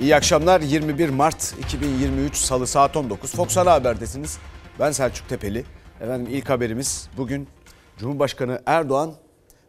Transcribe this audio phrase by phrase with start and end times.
[0.00, 0.60] İyi akşamlar.
[0.60, 3.32] 21 Mart 2023 Salı saat 19.
[3.32, 4.38] Fox Ana Haber'desiniz.
[4.80, 5.64] Ben Selçuk Tepeli.
[6.00, 7.48] Efendim ilk haberimiz bugün
[7.98, 9.14] Cumhurbaşkanı Erdoğan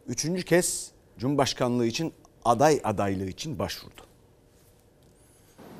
[0.06, 2.12] üçüncü kez Cumhurbaşkanlığı için
[2.44, 4.02] aday adaylığı için başvurdu.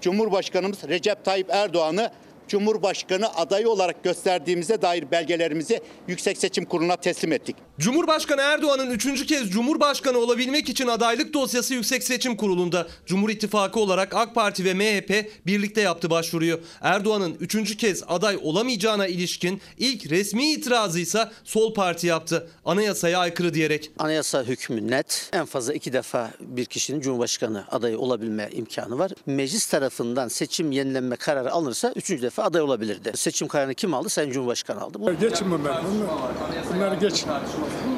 [0.00, 2.12] Cumhurbaşkanımız Recep Tayyip Erdoğan'ı
[2.50, 7.56] Cumhurbaşkanı adayı olarak gösterdiğimize dair belgelerimizi Yüksek Seçim Kurulu'na teslim ettik.
[7.78, 12.86] Cumhurbaşkanı Erdoğan'ın üçüncü kez Cumhurbaşkanı olabilmek için adaylık dosyası Yüksek Seçim Kurulu'nda.
[13.06, 16.60] Cumhur İttifakı olarak AK Parti ve MHP birlikte yaptı başvuruyu.
[16.80, 22.50] Erdoğan'ın üçüncü kez aday olamayacağına ilişkin ilk resmi itirazı ise Sol Parti yaptı.
[22.64, 23.90] Anayasaya aykırı diyerek.
[23.98, 25.30] Anayasa hükmü net.
[25.32, 29.12] En fazla iki defa bir kişinin Cumhurbaşkanı adayı olabilme imkanı var.
[29.26, 33.12] Meclis tarafından seçim yenilenme kararı alınırsa üçüncü defa aday olabilirdi.
[33.14, 34.08] Seçim kararını kim aldı?
[34.08, 34.98] Sayın Cumhurbaşkanı aldı.
[35.00, 35.82] Bu Geçin bunlar.
[35.84, 36.08] Bunlar,
[36.74, 37.28] bunları geçin.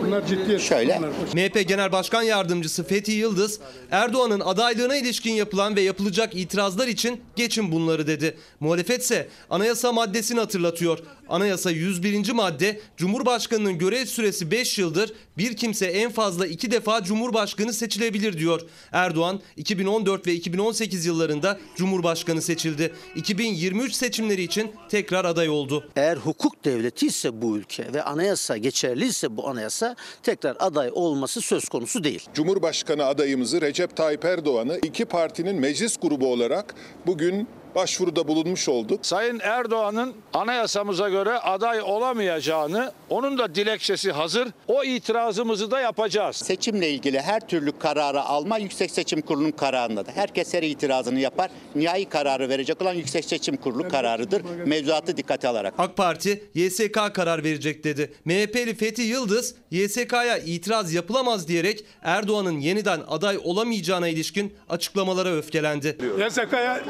[0.06, 0.60] Bunlar ciddi.
[0.60, 0.98] Şöyle.
[0.98, 1.10] Bunlar.
[1.48, 3.60] MHP Genel Başkan Yardımcısı Fethi Yıldız,
[3.90, 8.36] Erdoğan'ın adaylığına ilişkin yapılan ve yapılacak itirazlar için geçin bunları dedi.
[8.60, 10.98] Muhalefetse anayasa maddesini hatırlatıyor.
[11.32, 12.32] Anayasa 101.
[12.32, 18.60] madde Cumhurbaşkanının görev süresi 5 yıldır bir kimse en fazla 2 defa Cumhurbaşkanı seçilebilir diyor.
[18.92, 22.94] Erdoğan 2014 ve 2018 yıllarında Cumhurbaşkanı seçildi.
[23.16, 25.88] 2023 seçimleri için tekrar aday oldu.
[25.96, 31.68] eğer hukuk devleti ise bu ülke ve anayasa geçerliyse bu anayasa tekrar aday olması söz
[31.68, 32.28] konusu değil.
[32.34, 36.74] Cumhurbaşkanı adayımızı Recep Tayyip Erdoğan'ı iki partinin meclis grubu olarak
[37.06, 39.06] bugün başvuruda bulunmuş olduk.
[39.06, 44.48] Sayın Erdoğan'ın anayasamıza göre aday olamayacağını, onun da dilekçesi hazır.
[44.68, 46.36] O itirazımızı da yapacağız.
[46.36, 50.12] Seçimle ilgili her türlü kararı alma Yüksek Seçim Kurulu'nun kararındadır.
[50.12, 51.50] Herkes her itirazını yapar.
[51.74, 54.42] Nihai kararı verecek olan Yüksek Seçim Kurulu kararıdır.
[54.66, 55.74] Mevzuatı dikkate alarak.
[55.78, 58.12] AK Parti YSK karar verecek dedi.
[58.24, 65.98] MHP'li Fethi Yıldız YSK'ya itiraz yapılamaz diyerek Erdoğan'ın yeniden aday olamayacağına ilişkin açıklamalara öfkelendi.
[66.26, 66.82] YSK'ya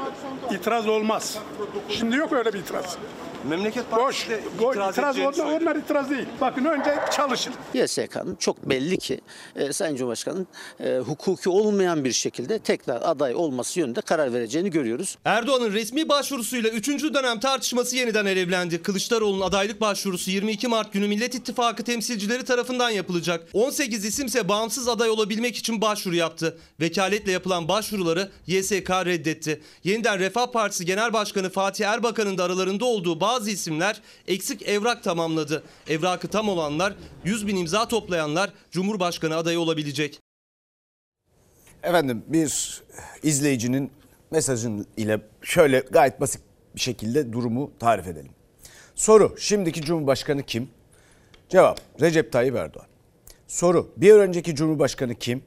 [0.50, 1.38] itiraz olmaz.
[1.88, 2.96] Şimdi yok öyle bir itiraz.
[3.48, 3.98] Memleket Boş.
[3.98, 4.76] Partisi de Boş.
[4.76, 6.26] itiraz İtiraz edeceğini onlar, onlar itiraz değil.
[6.40, 7.52] Bakın önce çalışın.
[7.74, 9.20] YSK'nın çok belli ki
[9.56, 10.46] e, Sayın Cumhurbaşkanı'nın
[10.80, 15.18] e, hukuki olmayan bir şekilde tekrar aday olması yönünde karar vereceğini görüyoruz.
[15.24, 16.88] Erdoğan'ın resmi başvurusuyla 3.
[16.88, 18.82] dönem tartışması yeniden alevlendi.
[18.82, 23.48] Kılıçdaroğlu'nun adaylık başvurusu 22 Mart günü Millet İttifakı temsilcileri tarafından yapılacak.
[23.52, 26.58] 18 isimse bağımsız aday olabilmek için başvuru yaptı.
[26.80, 29.60] Vekaletle yapılan başvuruları YSK reddetti.
[29.84, 35.62] Yeniden Refah Partisi Genel Başkanı Fatih Erbakan'ın da aralarında olduğu bazı isimler eksik evrak tamamladı.
[35.88, 36.94] Evrakı tam olanlar
[37.24, 40.20] 100 bin imza toplayanlar Cumhurbaşkanı adayı olabilecek.
[41.82, 42.82] Efendim bir
[43.22, 43.90] izleyicinin
[44.30, 46.40] mesajın ile şöyle gayet basit
[46.74, 48.32] bir şekilde durumu tarif edelim.
[48.94, 50.68] Soru şimdiki Cumhurbaşkanı kim?
[51.48, 52.86] Cevap Recep Tayyip Erdoğan.
[53.48, 55.42] Soru bir önceki Cumhurbaşkanı kim?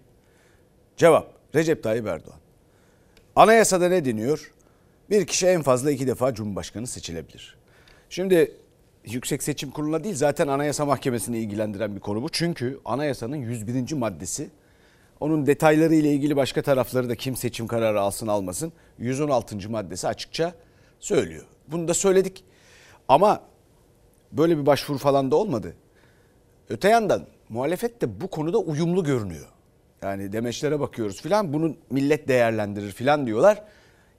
[0.97, 2.39] Cevap Recep Tayyip Erdoğan.
[3.35, 4.51] Anayasada ne deniyor?
[5.09, 7.57] Bir kişi en fazla iki defa Cumhurbaşkanı seçilebilir.
[8.15, 8.51] Şimdi
[9.05, 12.29] Yüksek Seçim Kurulu'na değil zaten Anayasa Mahkemesi'ni ilgilendiren bir konu bu.
[12.29, 13.93] Çünkü anayasanın 101.
[13.93, 14.49] maddesi
[15.19, 19.69] onun detayları ile ilgili başka tarafları da kim seçim kararı alsın almasın 116.
[19.69, 20.53] maddesi açıkça
[20.99, 21.45] söylüyor.
[21.67, 22.43] Bunu da söyledik.
[23.07, 23.41] Ama
[24.31, 25.73] böyle bir başvuru falan da olmadı.
[26.69, 29.47] Öte yandan muhalefet de bu konuda uyumlu görünüyor.
[30.01, 33.63] Yani demeçlere bakıyoruz filan bunu millet değerlendirir filan diyorlar.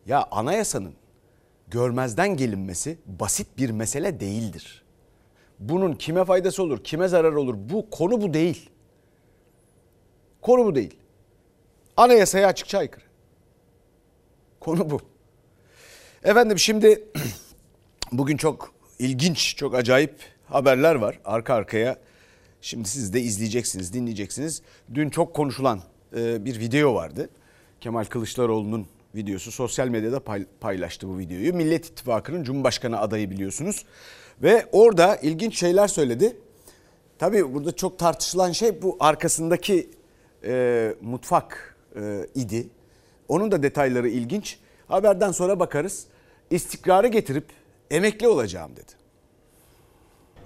[0.06, 0.94] Ya anayasanın
[1.68, 4.84] görmezden gelinmesi basit bir mesele değildir.
[5.58, 8.70] Bunun kime faydası olur, kime zarar olur bu konu bu değil.
[10.42, 10.96] Konu bu değil.
[11.96, 13.04] Anayasaya açıkça aykırı.
[14.60, 15.00] Konu bu.
[16.24, 17.04] Efendim şimdi
[18.12, 20.14] bugün çok ilginç, çok acayip
[20.46, 21.98] haberler var arka arkaya.
[22.60, 24.62] Şimdi siz de izleyeceksiniz, dinleyeceksiniz.
[24.94, 25.80] Dün çok konuşulan
[26.16, 27.30] e, bir video vardı.
[27.80, 31.54] Kemal Kılıçdaroğlu'nun videosu sosyal medyada pay- paylaştı bu videoyu.
[31.54, 33.84] Millet İttifakı'nın Cumhurbaşkanı adayı biliyorsunuz.
[34.42, 36.36] Ve orada ilginç şeyler söyledi.
[37.18, 39.90] Tabii burada çok tartışılan şey bu arkasındaki
[40.44, 42.68] e, mutfak e, idi.
[43.28, 44.58] Onun da detayları ilginç.
[44.88, 46.06] Haberden sonra bakarız.
[46.50, 47.44] İstikrarı getirip
[47.90, 48.92] emekli olacağım dedi.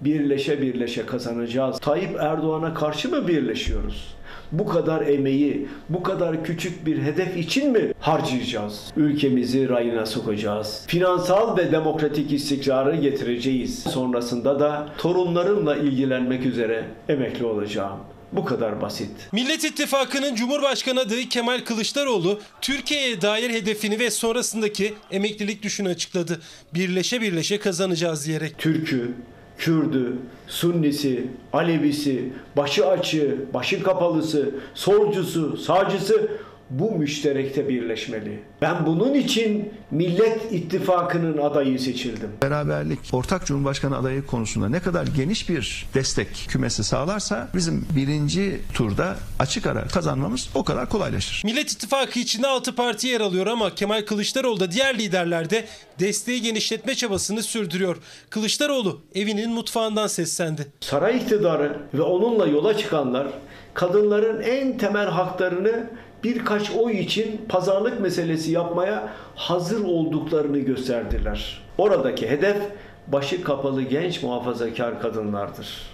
[0.00, 1.78] birleşe birleşe kazanacağız.
[1.80, 4.16] Tayyip Erdoğan'a karşı mı birleşiyoruz?
[4.52, 8.92] Bu kadar emeği, bu kadar küçük bir hedef için mi harcayacağız?
[8.96, 10.84] Ülkemizi rayına sokacağız.
[10.86, 13.78] Finansal ve demokratik istikrarı getireceğiz.
[13.82, 17.98] Sonrasında da torunlarımla ilgilenmek üzere emekli olacağım.
[18.32, 19.10] Bu kadar basit.
[19.32, 26.40] Millet İttifakı'nın Cumhurbaşkanı adayı Kemal Kılıçdaroğlu Türkiye'ye dair hedefini ve sonrasındaki emeklilik düşünü açıkladı.
[26.74, 28.58] Birleşe birleşe kazanacağız diyerek.
[28.58, 29.14] Türk'ü,
[29.60, 30.12] Kürdü,
[30.46, 36.28] Sunnisi, Alevisi, başı açığı, başı kapalısı, solcusu, sağcısı
[36.70, 38.42] bu müşterekte birleşmeli.
[38.62, 42.30] Ben bunun için Millet İttifakı'nın adayı seçildim.
[42.42, 49.16] beraberlik, ortak Cumhurbaşkanı adayı konusunda ne kadar geniş bir destek kümesi sağlarsa bizim birinci turda
[49.38, 51.42] açık ara kazanmamız o kadar kolaylaşır.
[51.44, 55.64] Millet İttifakı içinde 6 parti yer alıyor ama Kemal Kılıçdaroğlu da diğer liderler de
[56.00, 57.96] desteği genişletme çabasını sürdürüyor.
[58.30, 60.66] Kılıçdaroğlu evinin mutfağından seslendi.
[60.80, 63.26] Saray iktidarı ve onunla yola çıkanlar
[63.74, 65.90] kadınların en temel haklarını
[66.24, 71.62] birkaç oy için pazarlık meselesi yapmaya hazır olduklarını gösterdiler.
[71.78, 72.56] Oradaki hedef
[73.06, 75.90] başı kapalı genç muhafazakar kadınlardır.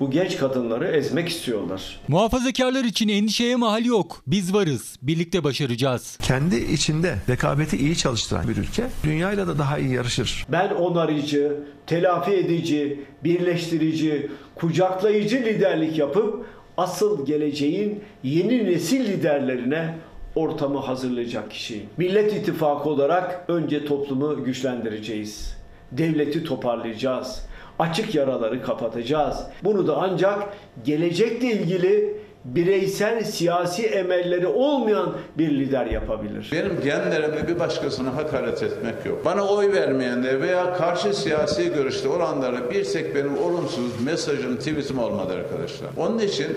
[0.00, 2.00] Bu genç kadınları ezmek istiyorlar.
[2.08, 4.22] Muhafazakarlar için endişeye mahal yok.
[4.26, 4.96] Biz varız.
[5.02, 6.18] Birlikte başaracağız.
[6.22, 10.46] Kendi içinde rekabeti iyi çalıştıran bir ülke dünyayla da daha iyi yarışır.
[10.48, 11.56] Ben onarıcı,
[11.86, 19.94] telafi edici, birleştirici, kucaklayıcı liderlik yapıp asıl geleceğin yeni nesil liderlerine
[20.34, 21.86] ortamı hazırlayacak kişiyim.
[21.96, 25.56] Millet İttifakı olarak önce toplumu güçlendireceğiz.
[25.92, 27.46] Devleti toparlayacağız.
[27.78, 29.46] Açık yaraları kapatacağız.
[29.64, 36.50] Bunu da ancak gelecekle ilgili bireysel siyasi emelleri olmayan bir lider yapabilir.
[36.52, 39.24] Benim genlerimde bir başkasına hakaret etmek yok.
[39.24, 45.32] Bana oy vermeyenler veya karşı siyasi görüşte olanlara bir tek benim olumsuz mesajım, tweetim olmadı
[45.32, 45.88] arkadaşlar.
[45.96, 46.48] Onun için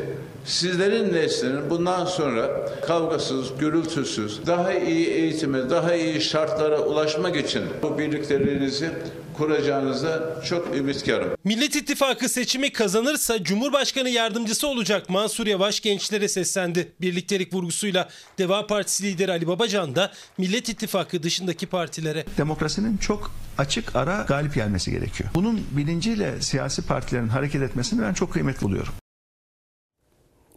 [0.46, 7.98] sizlerin neslinin bundan sonra kavgasız, gürültüsüz, daha iyi eğitime, daha iyi şartlara ulaşmak için bu
[7.98, 8.90] birliklerinizi
[9.38, 11.36] kuracağınıza çok ümitkarım.
[11.44, 16.92] Millet İttifakı seçimi kazanırsa Cumhurbaşkanı yardımcısı olacak Mansur Yavaş gençlere seslendi.
[17.02, 23.96] Birliktelik vurgusuyla Deva Partisi lideri Ali Babacan da Millet İttifakı dışındaki partilere Demokrasinin çok açık
[23.96, 25.30] ara galip gelmesi gerekiyor.
[25.36, 28.94] Bunun bilinciyle siyasi partilerin hareket etmesini ben çok kıymetli buluyorum.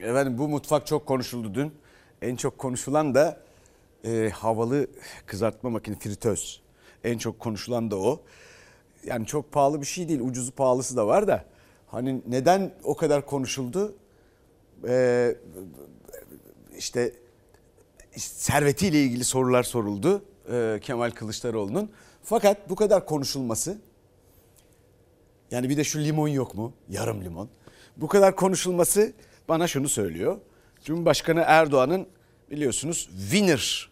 [0.00, 1.72] Efendim bu mutfak çok konuşuldu dün.
[2.22, 3.40] En çok konuşulan da
[4.04, 4.86] e, havalı
[5.26, 6.60] kızartma makine fritöz.
[7.04, 8.22] En çok konuşulan da o.
[9.06, 10.20] Yani çok pahalı bir şey değil.
[10.20, 11.44] Ucuzu pahalısı da var da.
[11.86, 13.94] Hani neden o kadar konuşuldu?
[14.88, 15.36] Ee,
[16.78, 17.12] işte
[18.16, 21.90] servetiyle ilgili sorular soruldu e, Kemal Kılıçdaroğlu'nun.
[22.22, 23.78] Fakat bu kadar konuşulması
[25.50, 26.72] yani bir de şu limon yok mu?
[26.88, 27.48] Yarım limon.
[27.96, 29.12] Bu kadar konuşulması
[29.48, 30.38] bana şunu söylüyor.
[30.84, 32.06] Cumhurbaşkanı Erdoğan'ın
[32.50, 33.90] biliyorsunuz winner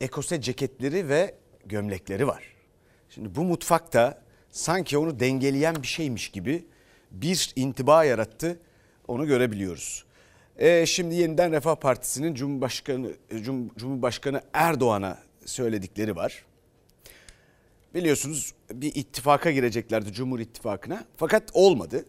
[0.00, 1.34] ekose ceketleri ve
[1.66, 2.55] gömlekleri var.
[3.16, 4.18] Şimdi bu mutfakta
[4.50, 6.64] sanki onu dengeleyen bir şeymiş gibi
[7.10, 8.58] bir intiba yarattı.
[9.08, 10.04] Onu görebiliyoruz.
[10.58, 16.44] E, şimdi yeniden Refah Partisi'nin Cumhurbaşkanı Cum- Cumhurbaşkanı Erdoğan'a söyledikleri var.
[17.94, 22.04] Biliyorsunuz bir ittifaka gireceklerdi Cumhur İttifakı'na fakat olmadı.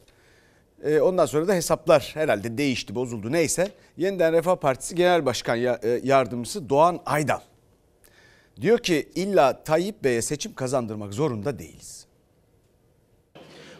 [0.83, 3.71] E, ondan sonra da hesaplar herhalde değişti, bozuldu neyse.
[3.97, 7.41] Yeniden Refah Partisi Genel Başkan e, Yardımcısı Doğan Aydal
[8.61, 12.07] diyor ki illa Tayyip Bey'e seçim kazandırmak zorunda değiliz.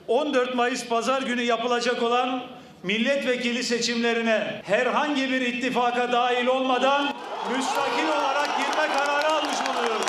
[0.08, 2.44] 14 Mayıs pazar günü yapılacak olan
[2.84, 7.14] milletvekili seçimlerine herhangi bir ittifaka dahil olmadan
[7.58, 10.06] müstakil olarak girme kararı almış bulunuyoruz.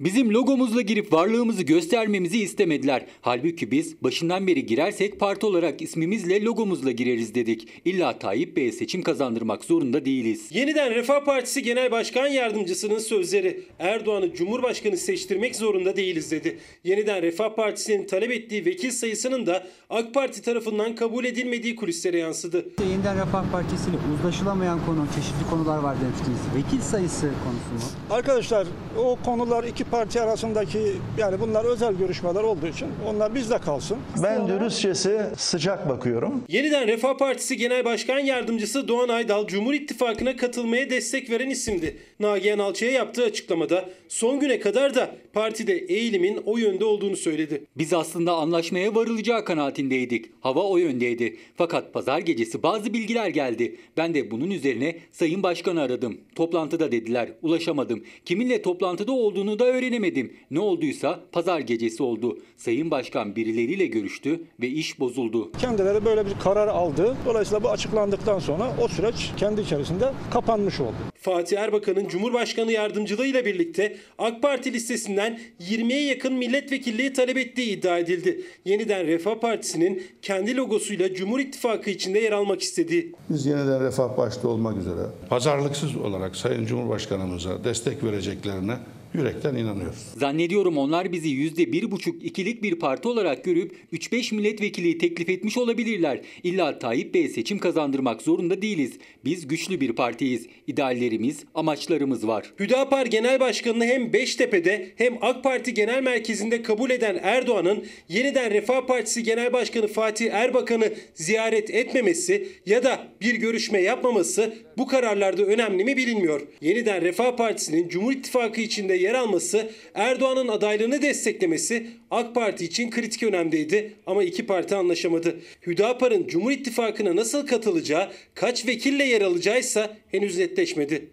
[0.00, 3.06] Bizim logomuzla girip varlığımızı göstermemizi istemediler.
[3.20, 7.68] Halbuki biz başından beri girersek parti olarak ismimizle logomuzla gireriz dedik.
[7.84, 10.48] İlla Tayyip Bey'e seçim kazandırmak zorunda değiliz.
[10.50, 16.58] Yeniden Refah Partisi Genel Başkan Yardımcısının sözleri Erdoğan'ı Cumhurbaşkanı seçtirmek zorunda değiliz dedi.
[16.84, 22.66] Yeniden Refah Partisi'nin talep ettiği vekil sayısının da AK Parti tarafından kabul edilmediği kulislere yansıdı.
[22.90, 26.40] Yeniden Refah Partisi'yle uzlaşılamayan konu, çeşitli konular var demiştiniz.
[26.56, 27.90] Vekil sayısı konusu mu?
[28.10, 28.66] Arkadaşlar
[28.98, 30.78] o konular iki parti arasındaki
[31.18, 33.96] yani bunlar özel görüşmeler olduğu için onlar bizde kalsın.
[34.22, 36.44] Ben dürüstçesi sıcak bakıyorum.
[36.48, 41.96] Yeniden Refah Partisi Genel Başkan Yardımcısı Doğan Aydal Cumhur İttifakı'na katılmaya destek veren isimdi.
[42.20, 47.64] Nagihan Alçı'ya yaptığı açıklamada son güne kadar da partide eğilimin o yönde olduğunu söyledi.
[47.78, 50.26] Biz aslında anlaşmaya varılacağı kanaatindeydik.
[50.40, 51.36] Hava o yöndeydi.
[51.56, 53.76] Fakat pazar gecesi bazı bilgiler geldi.
[53.96, 56.20] Ben de bunun üzerine Sayın Başkan'ı aradım.
[56.34, 57.28] Toplantıda dediler.
[57.42, 58.04] Ulaşamadım.
[58.24, 60.32] Kiminle toplantıda olduğunu da öğrenemedim.
[60.50, 62.38] Ne olduysa pazar gecesi oldu.
[62.56, 65.52] Sayın Başkan birileriyle görüştü ve iş bozuldu.
[65.52, 67.16] Kendileri böyle bir karar aldı.
[67.26, 70.96] Dolayısıyla bu açıklandıktan sonra o süreç kendi içerisinde kapanmış oldu.
[71.20, 78.42] Fatih Erbakan'ın Cumhurbaşkanı yardımcılığıyla birlikte AK Parti listesinden 20'ye yakın milletvekilliği talep ettiği iddia edildi.
[78.64, 83.12] Yeniden Refah Partisi'nin kendi logosuyla Cumhur İttifakı içinde yer almak istediği.
[83.30, 88.76] Biz yeniden refah başta olmak üzere Pazarlıksız olarak Sayın Cumhurbaşkanımıza destek vereceklerine
[89.14, 89.98] yürekten inanıyoruz.
[90.16, 96.20] Zannediyorum onlar bizi %1,5-2'lik bir parti olarak görüp 3-5 milletvekili teklif etmiş olabilirler.
[96.42, 98.92] İlla Tayyip Bey'e seçim kazandırmak zorunda değiliz.
[99.24, 100.46] Biz güçlü bir partiyiz.
[100.66, 102.52] İdeallerimiz, amaçlarımız var.
[102.60, 108.86] Hüdapar Genel Başkanı'nı hem Beştepe'de hem AK Parti Genel Merkezi'nde kabul eden Erdoğan'ın yeniden Refah
[108.86, 115.84] Partisi Genel Başkanı Fatih Erbakan'ı ziyaret etmemesi ya da bir görüşme yapmaması bu kararlarda önemli
[115.84, 116.40] mi bilinmiyor.
[116.60, 123.22] Yeniden Refah Partisi'nin Cumhur İttifakı içinde yer alması, Erdoğan'ın adaylığını desteklemesi AK Parti için kritik
[123.22, 125.36] önemdeydi ama iki parti anlaşamadı.
[125.66, 131.08] Hüdapar'ın Cumhur İttifakı'na nasıl katılacağı, kaç vekille yer alacağıysa henüz netleşmedi.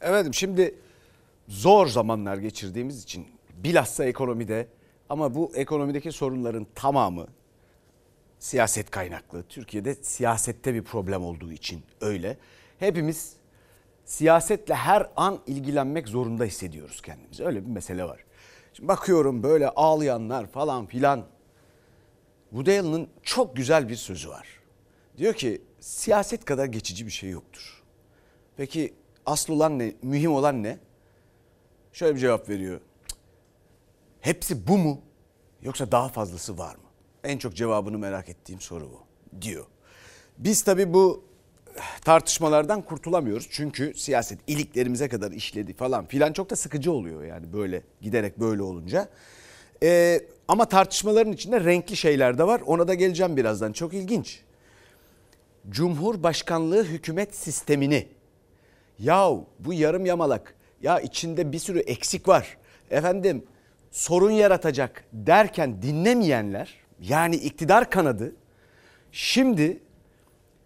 [0.00, 0.74] Efendim şimdi
[1.48, 3.26] zor zamanlar geçirdiğimiz için
[3.64, 4.66] bilhassa ekonomide
[5.08, 7.26] ama bu ekonomideki sorunların tamamı
[8.38, 9.44] siyaset kaynaklı.
[9.48, 12.36] Türkiye'de siyasette bir problem olduğu için öyle.
[12.78, 13.32] Hepimiz
[14.12, 17.44] siyasetle her an ilgilenmek zorunda hissediyoruz kendimizi.
[17.44, 18.24] Öyle bir mesele var.
[18.72, 21.26] Şimdi bakıyorum böyle ağlayanlar falan filan.
[22.50, 24.48] Woody çok güzel bir sözü var.
[25.18, 27.82] Diyor ki siyaset kadar geçici bir şey yoktur.
[28.56, 28.94] Peki
[29.26, 29.92] asıl olan ne?
[30.02, 30.78] Mühim olan ne?
[31.92, 32.80] Şöyle bir cevap veriyor.
[34.20, 35.00] Hepsi bu mu?
[35.62, 36.82] Yoksa daha fazlası var mı?
[37.24, 39.00] En çok cevabını merak ettiğim soru bu
[39.42, 39.66] diyor.
[40.38, 41.31] Biz tabii bu
[42.04, 43.48] tartışmalardan kurtulamıyoruz.
[43.50, 48.62] Çünkü siyaset iliklerimize kadar işledi falan filan çok da sıkıcı oluyor yani böyle giderek böyle
[48.62, 49.08] olunca.
[49.82, 52.62] Ee, ama tartışmaların içinde renkli şeyler de var.
[52.66, 53.72] Ona da geleceğim birazdan.
[53.72, 54.40] Çok ilginç.
[55.70, 58.08] Cumhurbaşkanlığı hükümet sistemini
[58.98, 62.56] yahu bu yarım yamalak ya içinde bir sürü eksik var.
[62.90, 63.44] Efendim
[63.90, 68.36] sorun yaratacak derken dinlemeyenler yani iktidar kanadı
[69.12, 69.80] şimdi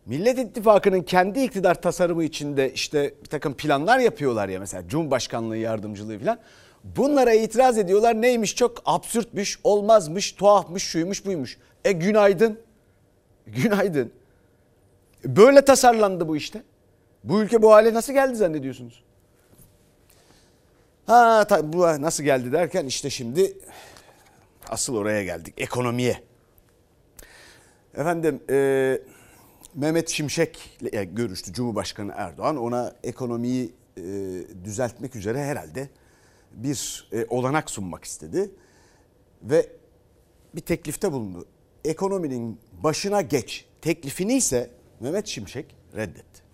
[0.07, 6.19] Millet İttifakı'nın kendi iktidar tasarımı içinde işte bir takım planlar yapıyorlar ya mesela Cumhurbaşkanlığı yardımcılığı
[6.19, 6.39] falan.
[6.85, 11.59] Bunlara itiraz ediyorlar neymiş çok absürtmüş, olmazmış, tuhafmış, şuymuş buymuş.
[11.85, 12.61] E günaydın,
[13.47, 14.13] günaydın.
[15.25, 16.63] Böyle tasarlandı bu işte.
[17.25, 19.03] Bu ülke bu hale nasıl geldi zannediyorsunuz?
[21.07, 23.59] Ha tabii bu nasıl geldi derken işte şimdi
[24.69, 25.55] asıl oraya geldik.
[25.57, 26.23] Ekonomiye.
[27.95, 28.99] Efendim e,
[29.77, 32.57] Mehmet Şimşek'le görüştü Cumhurbaşkanı Erdoğan.
[32.57, 34.03] Ona ekonomiyi e,
[34.65, 35.89] düzeltmek üzere herhalde
[36.53, 38.51] bir e, olanak sunmak istedi.
[39.43, 39.69] Ve
[40.55, 41.47] bir teklifte bulundu.
[41.85, 46.46] Ekonominin başına geç teklifini ise Mehmet Şimşek reddetti.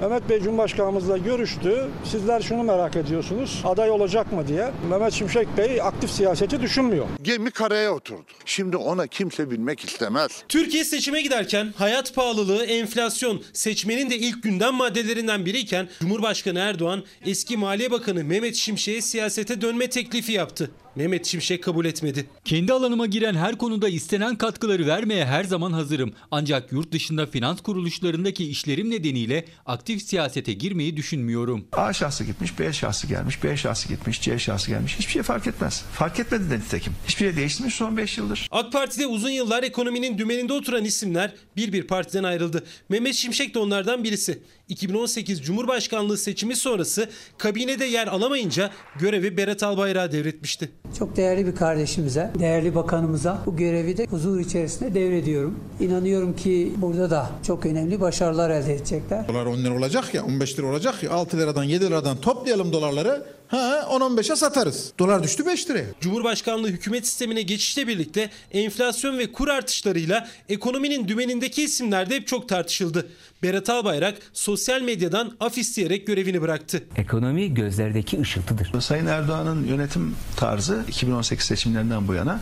[0.00, 1.88] Mehmet Bey Cumhurbaşkanımızla görüştü.
[2.04, 3.62] Sizler şunu merak ediyorsunuz.
[3.64, 4.70] Aday olacak mı diye.
[4.90, 7.06] Mehmet Şimşek Bey aktif siyaseti düşünmüyor.
[7.22, 8.24] Gemi karaya oturdu.
[8.44, 10.42] Şimdi ona kimse bilmek istemez.
[10.48, 17.56] Türkiye seçime giderken hayat pahalılığı, enflasyon seçmenin de ilk gündem maddelerinden biriyken Cumhurbaşkanı Erdoğan eski
[17.56, 20.70] Maliye Bakanı Mehmet Şimşek'e siyasete dönme teklifi yaptı.
[20.96, 22.26] Mehmet Şimşek kabul etmedi.
[22.44, 26.12] Kendi alanıma giren her konuda istenen katkıları vermeye her zaman hazırım.
[26.30, 31.64] Ancak yurt dışında finans kuruluşlarındaki işlerim nedeniyle aktif siyasete girmeyi düşünmüyorum.
[31.72, 34.96] A şahsı gitmiş, B şahsı gelmiş, B şahsı gitmiş, C şahsı gelmiş.
[34.98, 35.84] Hiçbir şey fark etmez.
[35.92, 36.92] Fark etmedi de nitekim.
[37.08, 38.48] Hiçbir şey değiştirmiş son 5 yıldır.
[38.50, 42.64] AK Parti'de uzun yıllar ekonominin dümeninde oturan isimler bir bir partiden ayrıldı.
[42.88, 44.42] Mehmet Şimşek de onlardan birisi.
[44.68, 50.70] 2018 Cumhurbaşkanlığı seçimi sonrası kabinede yer alamayınca görevi Berat Albayrak'a devretmişti.
[50.98, 55.60] Çok değerli bir kardeşimize, değerli bakanımıza bu görevi de huzur içerisinde devrediyorum.
[55.80, 59.28] İnanıyorum ki burada da çok önemli başarılar elde edecekler.
[59.28, 63.26] Dolar 10 lira olacak ya 15 lira olacak ya 6 liradan 7 liradan toplayalım dolarları.
[63.54, 64.92] Ha 10-15'e satarız.
[64.98, 65.84] Dolar düştü 5 liraya.
[66.00, 72.48] Cumhurbaşkanlığı hükümet sistemine geçişle birlikte enflasyon ve kur artışlarıyla ekonominin dümenindeki isimler de hep çok
[72.48, 73.06] tartışıldı.
[73.42, 76.82] Berat Albayrak sosyal medyadan af isteyerek görevini bıraktı.
[76.96, 78.80] Ekonomi gözlerdeki ışıltıdır.
[78.80, 82.40] Sayın Erdoğan'ın yönetim tarzı 2018 seçimlerinden bu yana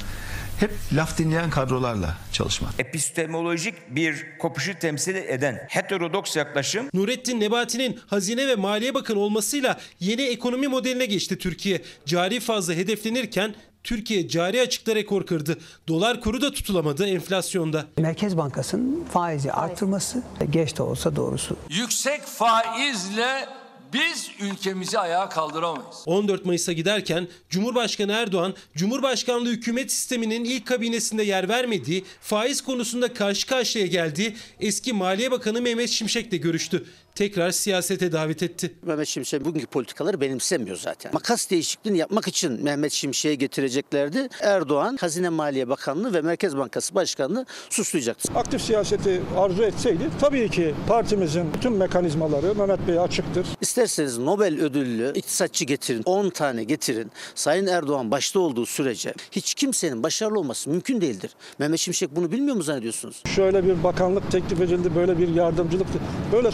[0.63, 2.73] hep laf dinleyen kadrolarla çalışmak.
[2.79, 10.23] Epistemolojik bir kopuşu temsil eden heterodoks yaklaşım Nurettin Nebati'nin Hazine ve Maliye Bakanı olmasıyla yeni
[10.23, 11.83] ekonomi modeline geçti Türkiye.
[12.07, 13.55] Cari fazla hedeflenirken
[13.85, 15.59] Türkiye cari açıkta rekor kırdı.
[15.89, 17.87] Dolar kuru da tutulamadı enflasyonda.
[17.99, 21.57] Merkez Bankası'nın faizi artırması geç de olsa doğrusu.
[21.71, 23.49] Yüksek faizle
[23.93, 26.03] biz ülkemizi ayağa kaldıramayız.
[26.07, 33.47] 14 Mayıs'a giderken Cumhurbaşkanı Erdoğan, Cumhurbaşkanlığı hükümet sisteminin ilk kabinesinde yer vermediği, faiz konusunda karşı
[33.47, 36.85] karşıya geldiği eski Maliye Bakanı Mehmet Şimşek'le görüştü.
[37.15, 38.75] Tekrar siyasete davet etti.
[38.83, 41.13] Mehmet Şimşek bugünkü politikaları benimsemiyor zaten.
[41.15, 44.29] Makas değişikliğini yapmak için Mehmet Şimşek'e getireceklerdi.
[44.41, 48.33] Erdoğan Hazine Maliye Bakanlığı ve Merkez Bankası Başkanlığı suçlayacaktı.
[48.35, 53.47] Aktif siyaseti arzu etseydi tabii ki partimizin bütün mekanizmaları Mehmet Bey'e açıktır.
[53.61, 57.13] İsterseniz Nobel ödüllü iktisatçı getirin, 10 tane getirin.
[57.35, 61.31] Sayın Erdoğan başta olduğu sürece hiç kimsenin başarılı olması mümkün değildir.
[61.59, 63.23] Mehmet Şimşek bunu bilmiyor mu zannediyorsunuz?
[63.35, 65.87] Şöyle bir bakanlık teklif edildi, böyle bir yardımcılık,
[66.33, 66.51] böyle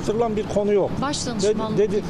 [0.00, 0.90] somutlaştırılan bir konu yok.
[1.00, 2.04] Başdanışmanlık Dedi- dedi-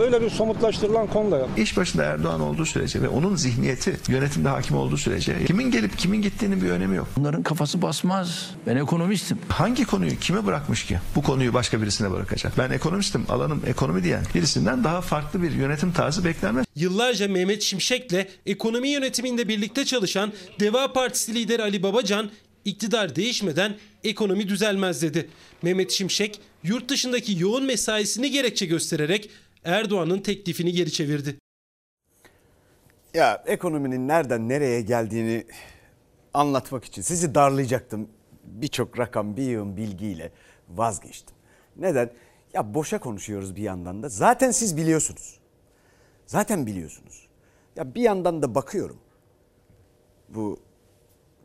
[0.00, 1.48] öyle bir somutlaştırılan konu da yok.
[1.56, 6.22] İş başında Erdoğan olduğu sürece ve onun zihniyeti yönetimde hakim olduğu sürece kimin gelip kimin
[6.22, 7.06] gittiğinin bir önemi yok.
[7.16, 8.50] Bunların kafası basmaz.
[8.66, 9.38] Ben ekonomistim.
[9.48, 10.98] Hangi konuyu kime bırakmış ki?
[11.16, 12.52] Bu konuyu başka birisine bırakacak.
[12.58, 16.66] Ben ekonomistim, alanım ekonomi diyen birisinden daha farklı bir yönetim tarzı beklenmez.
[16.76, 22.30] Yıllarca Mehmet Şimşek'le ekonomi yönetiminde birlikte çalışan Deva Partisi lideri Ali Babacan
[22.64, 25.30] iktidar değişmeden ekonomi düzelmez dedi.
[25.62, 29.30] Mehmet Şimşek yurt dışındaki yoğun mesaisini gerekçe göstererek
[29.64, 31.36] Erdoğan'ın teklifini geri çevirdi.
[33.14, 35.46] Ya ekonominin nereden nereye geldiğini
[36.34, 38.08] anlatmak için sizi darlayacaktım.
[38.44, 40.32] Birçok rakam, bir yığın bilgiyle
[40.68, 41.36] vazgeçtim.
[41.76, 42.10] Neden?
[42.52, 44.08] Ya boşa konuşuyoruz bir yandan da.
[44.08, 45.38] Zaten siz biliyorsunuz.
[46.26, 47.28] Zaten biliyorsunuz.
[47.76, 48.98] Ya bir yandan da bakıyorum.
[50.28, 50.60] Bu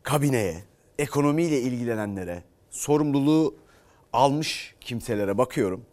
[0.02, 0.62] kabineye,
[0.98, 3.56] ekonomiyle ilgilenenlere, sorumluluğu
[4.12, 5.86] almış kimselere bakıyorum.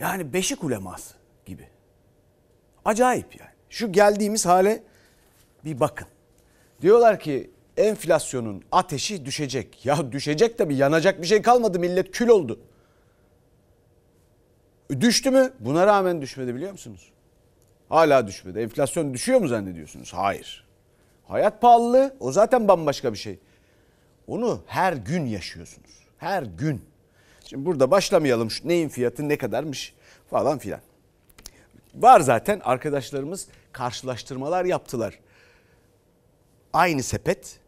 [0.00, 1.14] Yani beşik uleması
[1.46, 1.68] gibi.
[2.84, 3.50] Acayip yani.
[3.70, 4.82] Şu geldiğimiz hale
[5.64, 6.08] bir bakın.
[6.82, 9.86] Diyorlar ki enflasyonun ateşi düşecek.
[9.86, 12.60] Ya düşecek tabii yanacak bir şey kalmadı millet kül oldu.
[15.00, 15.52] Düştü mü?
[15.60, 17.12] Buna rağmen düşmedi biliyor musunuz?
[17.88, 18.58] Hala düşmedi.
[18.58, 20.12] Enflasyon düşüyor mu zannediyorsunuz?
[20.14, 20.66] Hayır.
[21.28, 23.38] Hayat pahalılığı o zaten bambaşka bir şey.
[24.26, 25.90] Onu her gün yaşıyorsunuz.
[26.18, 26.84] Her gün.
[27.44, 29.94] Şimdi burada başlamayalım şu neyin fiyatı ne kadarmış
[30.30, 30.80] falan filan.
[31.94, 35.18] Var zaten arkadaşlarımız karşılaştırmalar yaptılar.
[36.72, 37.58] Aynı sepet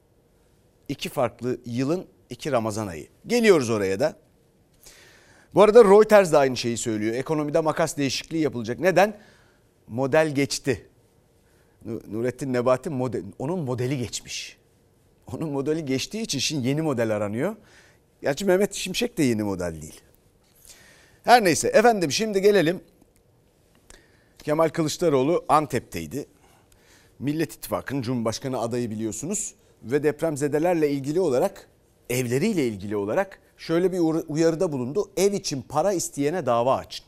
[0.89, 3.09] iki farklı yılın iki Ramazan ayı.
[3.27, 4.17] Geliyoruz oraya da.
[5.55, 7.15] Bu arada Reuters de aynı şeyi söylüyor.
[7.15, 8.79] Ekonomide makas değişikliği yapılacak.
[8.81, 9.17] Neden?
[9.89, 10.87] Model geçti.
[11.85, 14.59] Nu- Nurettin Nebati model, onun modeli geçmiş.
[15.33, 17.57] Onun modeli geçtiği için şimdi yeni model aranıyor.
[18.23, 20.01] Gerçi Mehmet Şimşek de yeni model değil.
[21.25, 22.81] Her neyse efendim şimdi gelelim.
[24.39, 26.27] Kemal Kılıçdaroğlu Antep'teydi.
[27.19, 29.55] Millet İttifakı'nın Cumhurbaşkanı adayı biliyorsunuz.
[29.83, 31.69] Ve depremzedelerle ilgili olarak,
[32.11, 33.99] evleriyle ilgili olarak şöyle bir
[34.29, 35.11] uyarıda bulundu.
[35.17, 37.07] Ev için para isteyene dava açın.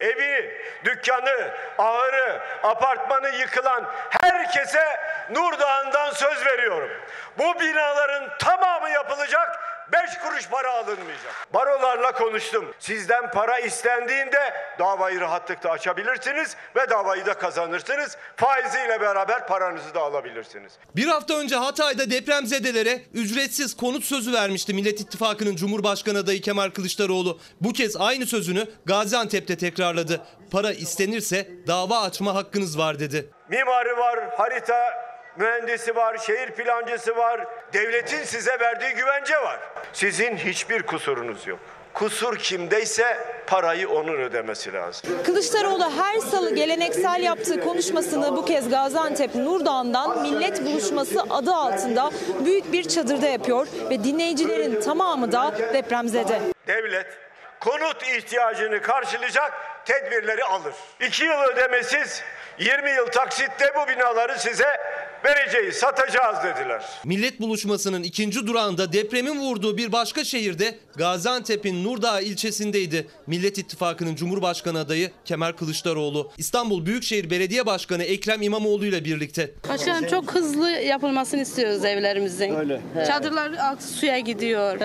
[0.00, 0.50] Evi,
[0.84, 4.82] dükkanı, ahırı, apartmanı yıkılan herkese
[5.30, 6.90] Nurdağ'ından söz veriyorum.
[7.38, 9.58] Bu binaların tamamı yapılacak,
[9.92, 11.34] beş kuruş para alınmayacak.
[11.54, 12.74] Barolarla konuştum.
[12.78, 18.16] Sizden para istendiğinde davayı rahatlıkla açabilirsiniz ve davayı da kazanırsınız.
[18.36, 20.72] Faiziyle beraber paranızı da alabilirsiniz.
[20.96, 27.40] Bir hafta önce Hatay'da depremzedelere ücretsiz konut sözü vermişti Millet İttifakı'nın Cumhurbaşkanı adayı Kemal Kılıçdaroğlu.
[27.60, 30.20] Bu kez aynı sözünü Gaziantep'te tekrarladı.
[30.52, 33.30] Para istenirse dava açma hakkınız var dedi.
[33.48, 37.46] Mimarı var, harita mühendisi var, şehir plancısı var.
[37.72, 39.60] Devletin size verdiği güvence var.
[39.92, 41.58] Sizin hiçbir kusurunuz yok.
[41.94, 45.22] Kusur kimdeyse parayı onun ödemesi lazım.
[45.24, 52.10] Kılıçdaroğlu her salı geleneksel yaptığı konuşmasını bu kez Gaziantep Nurdağ'ından millet buluşması adı altında
[52.44, 56.40] büyük bir çadırda yapıyor ve dinleyicilerin tamamı da depremzede.
[56.66, 57.06] Devlet
[57.60, 59.52] konut ihtiyacını karşılayacak
[59.84, 60.74] tedbirleri alır.
[61.00, 62.22] İki yıl ödemesiz
[62.58, 64.76] 20 yıl taksitte bu binaları size
[65.24, 66.84] vereceğiz, satacağız dediler.
[67.04, 73.06] Millet buluşmasının ikinci durağında depremin vurduğu bir başka şehirde Gaziantep'in Nurdağ ilçesindeydi.
[73.26, 76.30] Millet İttifakı'nın Cumhurbaşkanı adayı Kemal Kılıçdaroğlu.
[76.38, 79.50] İstanbul Büyükşehir Belediye Başkanı Ekrem İmamoğlu ile birlikte.
[79.68, 82.54] Başkanım çok hızlı yapılmasını istiyoruz evlerimizin.
[82.54, 82.80] Öyle.
[82.94, 83.04] He.
[83.04, 84.78] Çadırlar altı suya gidiyor.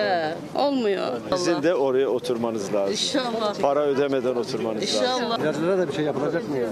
[0.54, 1.20] Olmuyor.
[1.36, 2.92] Sizin de oraya oturmanız lazım.
[2.92, 3.54] İnşallah.
[3.60, 5.30] Para ödemeden oturmanız İnşallah.
[5.30, 5.44] lazım.
[5.44, 6.68] Yazılara da bir şey yapılacak mı ya?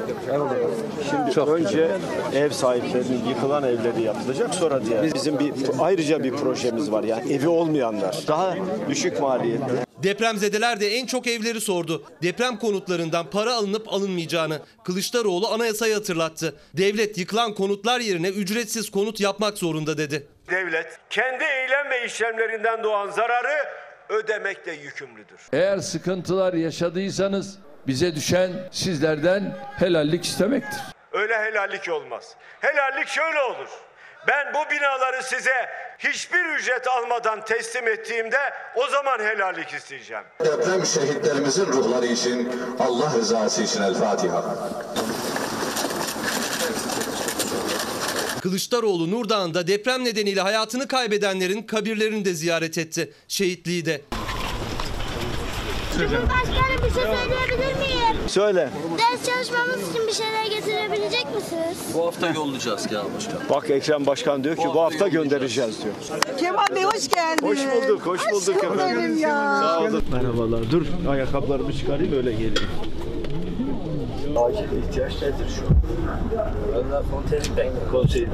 [1.34, 1.88] Şimdi önce
[2.34, 4.54] ev sahiplerinin yıkılan evleri yapılacak.
[4.54, 8.16] Sonra diye bizim bir ayrıca bir projemiz var yani evi olmayanlar.
[8.28, 8.54] Daha
[8.88, 9.88] düşük maliyetli.
[10.02, 12.02] Depremzedeler de en çok evleri sordu.
[12.22, 16.54] Deprem konutlarından para alınıp alınmayacağını Kılıçdaroğlu anayasayı hatırlattı.
[16.74, 20.26] Devlet yıkılan konutlar yerine ücretsiz konut yapmak zorunda dedi.
[20.50, 23.68] Devlet kendi eylem ve işlemlerinden doğan zararı
[24.08, 25.40] ödemekle yükümlüdür.
[25.52, 30.80] Eğer sıkıntılar yaşadıysanız bize düşen sizlerden helallik istemektir.
[31.12, 32.34] Öyle helallik olmaz.
[32.60, 33.68] Helallik şöyle olur.
[34.28, 35.68] Ben bu binaları size
[35.98, 38.38] hiçbir ücret almadan teslim ettiğimde
[38.76, 40.24] o zaman helallik isteyeceğim.
[40.44, 44.44] Deprem şehitlerimizin ruhları için Allah rızası için El Fatiha.
[48.42, 53.12] Kılıçdaroğlu Nurdağ'ında deprem nedeniyle hayatını kaybedenlerin kabirlerini de ziyaret etti.
[53.28, 54.00] Şehitliği de.
[55.98, 57.97] Cumhurbaşkanım bir şey söyleyebilir miyim?
[58.28, 58.70] Söyle.
[58.98, 61.78] Ders çalışmamız için bir şeyler getirebilecek misiniz?
[61.94, 63.40] Bu hafta yollayacağız Kemal Başkan.
[63.50, 65.94] Bak Ekrem Başkan diyor ki bu hafta göndereceğiz diyor.
[66.38, 67.50] Kemal Bey hoş geldiniz.
[67.50, 69.60] Hoş bulduk, hoş bulduk Aşkım benim ya.
[69.62, 70.04] Sağ olun.
[70.12, 70.70] Merhabalar.
[70.70, 72.54] Dur ayakkabılarımı çıkarayım öyle geleyim.
[74.36, 75.78] Acil ihtiyaç nedir şu an?
[77.90, 78.28] Konseyi.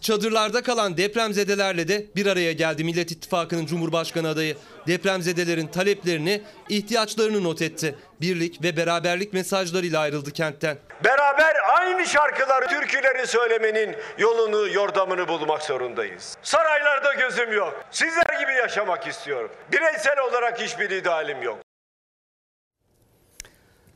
[0.00, 4.56] Çadırlarda kalan depremzedelerle de bir araya geldi Millet İttifakı'nın Cumhurbaşkanı adayı.
[4.86, 7.94] Depremzedelerin taleplerini, ihtiyaçlarını not etti.
[8.20, 10.78] Birlik ve beraberlik mesajlarıyla ayrıldı kentten.
[11.04, 16.36] Beraber aynı şarkıları, türküleri söylemenin yolunu, yordamını bulmak zorundayız.
[16.42, 17.84] Saraylarda gözüm yok.
[17.90, 19.50] Sizler gibi yaşamak istiyorum.
[19.72, 21.58] Bireysel olarak hiçbir idealim yok.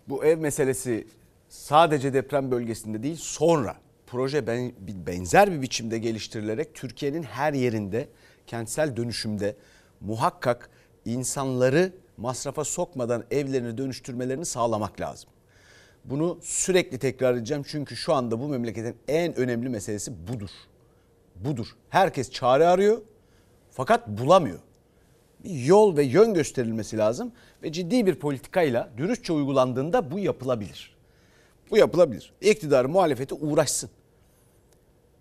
[0.09, 1.07] Bu ev meselesi
[1.49, 4.73] sadece deprem bölgesinde değil sonra proje ben,
[5.07, 8.09] benzer bir biçimde geliştirilerek Türkiye'nin her yerinde
[8.47, 9.57] kentsel dönüşümde
[10.01, 10.71] muhakkak
[11.05, 15.31] insanları masrafa sokmadan evlerini dönüştürmelerini sağlamak lazım.
[16.05, 20.51] Bunu sürekli tekrar edeceğim çünkü şu anda bu memleketin en önemli meselesi budur.
[21.37, 21.67] Budur.
[21.89, 23.03] Herkes çare arıyor
[23.71, 24.59] fakat bulamıyor.
[25.45, 30.95] Yol ve yön gösterilmesi lazım ve ciddi bir politikayla dürüstçe uygulandığında bu yapılabilir.
[31.71, 32.33] Bu yapılabilir.
[32.41, 33.91] İktidar muhalefeti uğraşsın.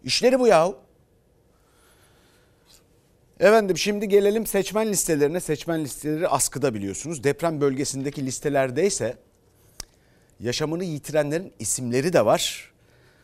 [0.03, 0.77] İşleri bu yahu.
[3.39, 5.39] Efendim şimdi gelelim seçmen listelerine.
[5.39, 7.23] Seçmen listeleri askıda biliyorsunuz.
[7.23, 9.17] Deprem bölgesindeki listelerdeyse
[10.39, 12.71] yaşamını yitirenlerin isimleri de var.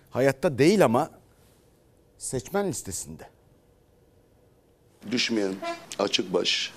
[0.10, 1.12] Hayatta değil ama
[2.18, 3.24] seçmen listesinde.
[5.12, 5.56] Düşmeyen
[6.00, 6.74] açık baş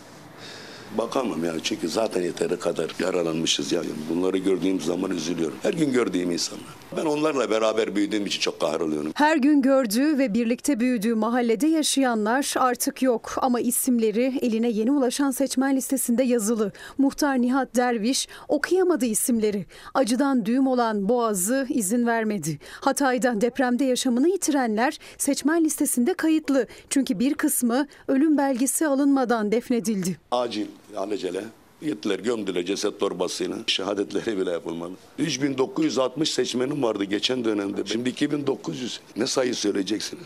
[0.99, 5.57] bakamam yani çünkü zaten yeteri kadar yaralanmışız yani bunları gördüğüm zaman üzülüyorum.
[5.63, 6.67] Her gün gördüğüm insanlar.
[6.97, 9.13] Ben onlarla beraber büyüdüğüm için çok kahroluyorum.
[9.15, 15.31] Her gün gördüğü ve birlikte büyüdüğü mahallede yaşayanlar artık yok ama isimleri eline yeni ulaşan
[15.31, 16.73] seçmen listesinde yazılı.
[16.99, 19.67] Muhtar Nihat Derviş okuyamadı isimleri.
[19.95, 22.59] Acıdan düğüm olan boğazı izin vermedi.
[22.81, 26.67] Hatay'da depremde yaşamını yitirenler seçmen listesinde kayıtlı.
[26.91, 30.17] Çünkü bir kısmı ölüm belgesi alınmadan defnedildi.
[30.31, 31.45] Acil alacele
[31.83, 33.57] gittiler gömdüler ceset torbasıyla.
[33.67, 34.93] Şehadetleri bile yapılmadı.
[35.19, 37.83] 3960 seçmenim vardı geçen dönemde.
[37.87, 39.01] Şimdi 2900.
[39.17, 40.25] Ne sayı söyleyeceksiniz?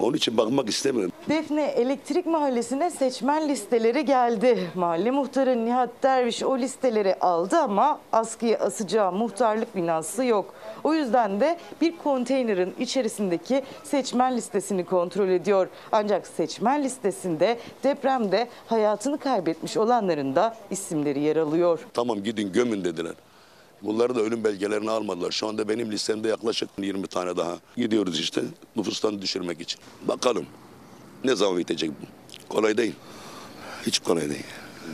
[0.00, 1.12] Onun için bakmak istemiyorum.
[1.28, 4.70] Defne Elektrik Mahallesi'ne seçmen listeleri geldi.
[4.74, 10.54] Mahalle muhtarı Nihat Derviş o listeleri aldı ama askıya asacağı muhtarlık binası yok.
[10.84, 15.68] O yüzden de bir konteynerin içerisindeki seçmen listesini kontrol ediyor.
[15.92, 21.86] Ancak seçmen listesinde depremde hayatını kaybetmiş olanların da isimleri yer alıyor.
[21.94, 23.12] Tamam gidin gömün dediler.
[23.82, 25.30] Bunları da ölüm belgelerini almadılar.
[25.30, 27.58] Şu anda benim listemde yaklaşık 20 tane daha.
[27.76, 28.42] Gidiyoruz işte
[28.76, 29.80] nüfustan düşürmek için.
[30.08, 30.46] Bakalım
[31.24, 32.06] ne zaman bitecek bu?
[32.48, 32.94] Kolay değil.
[33.86, 34.44] Hiç kolay değil.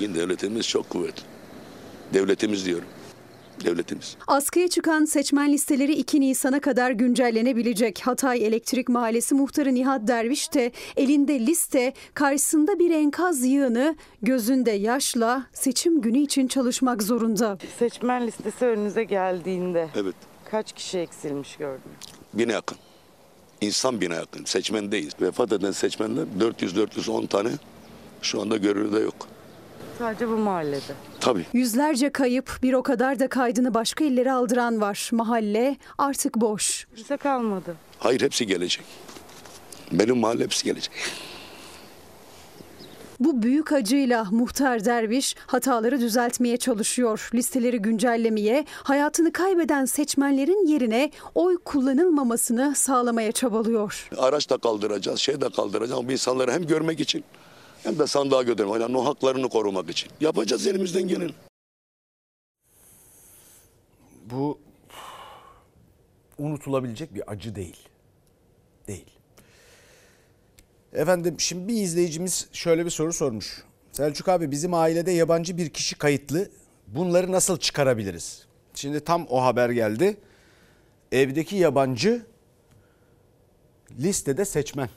[0.00, 1.22] Yine devletimiz çok kuvvetli.
[2.14, 2.88] Devletimiz diyorum.
[3.64, 4.16] Devletimiz.
[4.26, 8.00] Askıya çıkan seçmen listeleri 2 Nisan'a kadar güncellenebilecek.
[8.00, 15.46] Hatay Elektrik Mahallesi muhtarı Nihat Derviş de elinde liste, karşısında bir enkaz yığını, gözünde yaşla
[15.52, 17.58] seçim günü için çalışmak zorunda.
[17.78, 20.14] Seçmen listesi önünüze geldiğinde Evet.
[20.50, 21.96] kaç kişi eksilmiş gördünüz?
[22.34, 22.78] Bine yakın.
[23.60, 24.44] İnsan bine yakın.
[24.44, 25.12] Seçmen değil.
[25.20, 27.48] Vefat eden seçmenler 400-410 tane
[28.22, 29.14] şu anda görevde yok.
[29.98, 30.92] Sadece bu mahallede.
[31.20, 31.46] Tabii.
[31.52, 35.10] Yüzlerce kayıp, bir o kadar da kaydını başka illere aldıran var.
[35.12, 36.86] Mahalle artık boş.
[36.96, 37.76] Kimse kalmadı.
[37.98, 38.84] Hayır hepsi gelecek.
[39.92, 40.92] Benim mahalle hepsi gelecek.
[43.20, 47.30] Bu büyük acıyla muhtar derviş hataları düzeltmeye çalışıyor.
[47.34, 54.08] Listeleri güncellemeye, hayatını kaybeden seçmenlerin yerine oy kullanılmamasını sağlamaya çabalıyor.
[54.18, 57.24] Araç da kaldıracağız, şey de kaldıracağız ama bu insanları hem görmek için
[57.84, 60.10] hem de sandığa götürmek, yani o haklarını korumak için.
[60.20, 61.32] Yapacağız elimizden geleni.
[64.30, 64.58] Bu
[66.38, 67.88] unutulabilecek bir acı değil.
[68.88, 69.06] Değil.
[70.92, 73.64] Efendim şimdi bir izleyicimiz şöyle bir soru sormuş.
[73.92, 76.50] Selçuk abi bizim ailede yabancı bir kişi kayıtlı.
[76.86, 78.46] Bunları nasıl çıkarabiliriz?
[78.74, 80.16] Şimdi tam o haber geldi.
[81.12, 82.26] Evdeki yabancı
[83.98, 84.88] listede seçmen.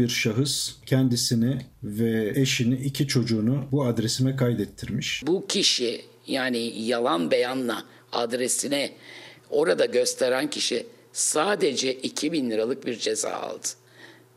[0.00, 5.22] Bir şahıs kendisini ve eşini iki çocuğunu bu adresime kaydettirmiş.
[5.26, 8.90] Bu kişi yani yalan beyanla adresine
[9.50, 13.66] orada gösteren kişi sadece 2000 liralık bir ceza aldı.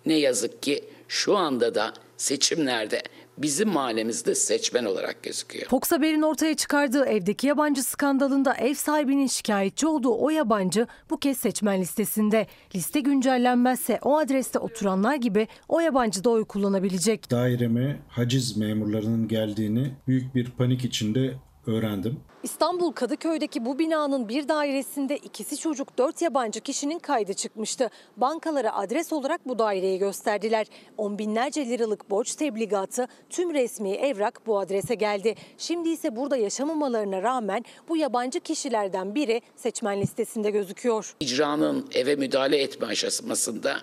[0.06, 3.02] Ne yazık ki şu anda da seçimlerde
[3.38, 5.68] bizim mahallemizde seçmen olarak gözüküyor.
[5.70, 11.38] Fox Haber'in ortaya çıkardığı evdeki yabancı skandalında ev sahibinin şikayetçi olduğu o yabancı bu kez
[11.38, 12.48] seçmen listesinde.
[12.76, 17.32] Liste güncellenmezse o adreste oturanlar gibi o yabancı da oy kullanabilecek.
[17.32, 21.34] Daireme haciz memurlarının geldiğini büyük bir panik içinde
[21.68, 22.20] öğrendim.
[22.44, 27.90] İstanbul Kadıköy'deki bu binanın bir dairesinde ikisi çocuk dört yabancı kişinin kaydı çıkmıştı.
[28.18, 30.68] Bankalara adres olarak bu daireyi gösterdiler.
[30.98, 35.36] On binlerce liralık borç tebligatı tüm resmi evrak bu adrese geldi.
[35.58, 41.16] Şimdi ise burada yaşamamalarına rağmen bu yabancı kişilerden biri seçmen listesinde gözüküyor.
[41.20, 43.76] İcranın eve müdahale etme aşamasında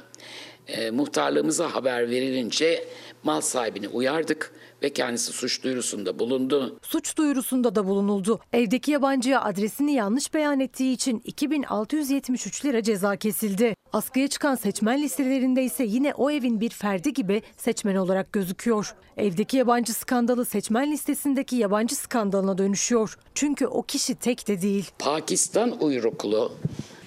[0.70, 2.84] e, muhtarlığımıza haber verilince
[3.24, 4.52] mal sahibini uyardık
[4.82, 6.78] ve kendisi suç duyurusunda bulundu.
[6.82, 8.40] Suç duyurusunda da bulunuldu.
[8.52, 13.74] Evdeki yabancıya adresini yanlış beyan ettiği için 2673 lira ceza kesildi.
[13.92, 18.94] Askıya çıkan seçmen listelerinde ise yine o evin bir ferdi gibi seçmen olarak gözüküyor.
[19.16, 23.18] Evdeki yabancı skandalı seçmen listesindeki yabancı skandalına dönüşüyor.
[23.34, 24.90] Çünkü o kişi tek de değil.
[24.98, 26.52] Pakistan uyruklu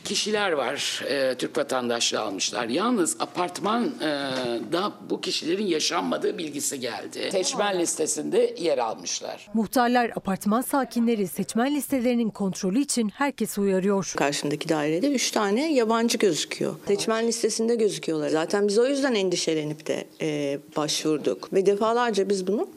[0.03, 1.03] kişiler var.
[1.09, 2.67] E, Türk vatandaşlığı almışlar.
[2.67, 7.29] Yalnız apartmanda bu kişilerin yaşanmadığı bilgisi geldi.
[7.31, 9.49] Seçmen listesinde yer almışlar.
[9.53, 14.13] Muhtarlar, apartman sakinleri seçmen listelerinin kontrolü için herkesi uyarıyor.
[14.17, 16.75] Karşımdaki dairede 3 tane yabancı gözüküyor.
[16.87, 18.29] Seçmen listesinde gözüküyorlar.
[18.29, 21.53] Zaten biz o yüzden endişelenip de e, başvurduk.
[21.53, 22.69] Ve defalarca biz bunu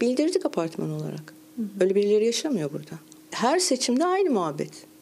[0.00, 1.34] bildirdik apartman olarak.
[1.80, 2.94] Öyle birileri yaşamıyor burada.
[3.30, 4.93] Her seçimde aynı muhabbet.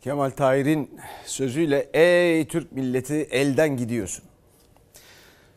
[0.00, 4.24] Kemal Tahir'in sözüyle ey Türk milleti elden gidiyorsun.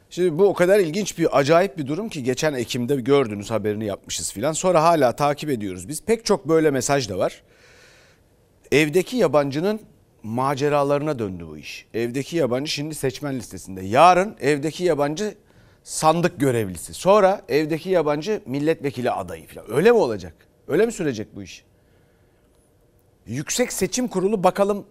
[0.10, 4.34] Şimdi bu o kadar ilginç bir acayip bir durum ki geçen Ekim'de gördünüz haberini yapmışız
[4.34, 4.54] filan.
[4.54, 6.06] Sonra hala takip ediyoruz biz.
[6.06, 7.44] Pek çok böyle mesaj da var.
[8.72, 9.80] Evdeki yabancının
[10.24, 11.86] maceralarına döndü bu iş.
[11.94, 13.82] Evdeki yabancı şimdi seçmen listesinde.
[13.82, 15.36] Yarın evdeki yabancı
[15.84, 16.94] sandık görevlisi.
[16.94, 19.74] Sonra evdeki yabancı milletvekili adayı filan.
[19.74, 20.34] Öyle mi olacak?
[20.68, 21.64] Öyle mi sürecek bu iş?
[23.28, 24.86] Yüksek Seçim Kurulu bakalım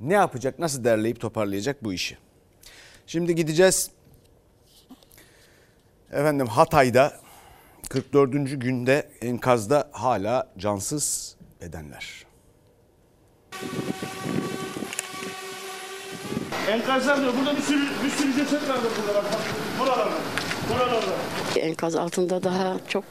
[0.00, 2.18] ne yapacak, nasıl derleyip toparlayacak bu işi.
[3.06, 3.90] Şimdi gideceğiz.
[6.12, 7.12] Efendim Hatay'da
[7.88, 8.60] 44.
[8.60, 12.26] günde enkazda hala cansız bedenler.
[16.68, 17.32] Enkazlar diyor.
[17.38, 19.24] Burada bir sürü, bir sürü ceset vardır burada.
[19.24, 19.40] Bak,
[19.80, 20.14] buralarda.
[20.70, 21.12] Buralarda.
[21.60, 23.04] Enkaz altında daha çok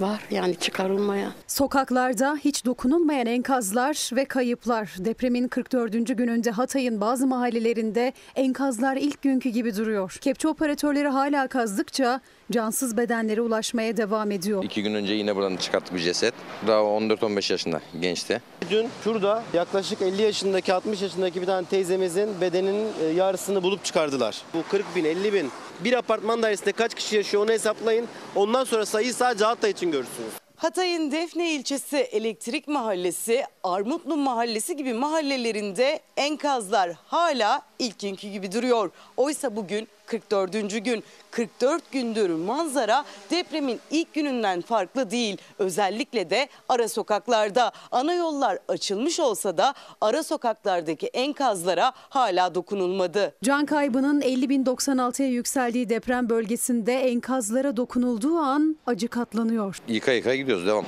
[0.00, 1.32] var yani çıkarılmaya.
[1.46, 4.94] Sokaklarda hiç dokunulmayan enkazlar ve kayıplar.
[4.98, 5.92] Depremin 44.
[6.18, 10.16] gününde Hatay'ın bazı mahallelerinde enkazlar ilk günkü gibi duruyor.
[10.20, 12.20] Kepçe operatörleri hala kazdıkça
[12.52, 14.64] cansız bedenlere ulaşmaya devam ediyor.
[14.64, 16.34] İki gün önce yine buradan çıkarttık bir ceset.
[16.66, 18.40] Daha 14-15 yaşında gençti.
[18.70, 24.42] Dün şurada yaklaşık 50 yaşındaki 60 yaşındaki bir tane teyzemizin bedeninin e, yarısını bulup çıkardılar.
[24.54, 25.50] Bu 40 bin 50 bin
[25.80, 28.08] bir apartman dairesinde kaç kişi yaşıyor onu hesaplayın.
[28.34, 30.30] Ondan sonra sayıyı sadece Hatay için görürsünüz.
[30.56, 38.90] Hatay'ın Defne ilçesi Elektrik Mahallesi, Armutlu Mahallesi gibi mahallelerinde enkazlar hala ilk günkü gibi duruyor.
[39.16, 40.84] Oysa bugün 44.
[40.84, 41.04] gün.
[41.30, 45.36] 44 gündür manzara depremin ilk gününden farklı değil.
[45.58, 47.72] Özellikle de ara sokaklarda.
[47.90, 53.34] Ana yollar açılmış olsa da ara sokaklardaki enkazlara hala dokunulmadı.
[53.42, 59.80] Can kaybının 50.096'ya yükseldiği deprem bölgesinde enkazlara dokunulduğu an acı katlanıyor.
[59.88, 60.84] Yıka yıka gidiyoruz devam.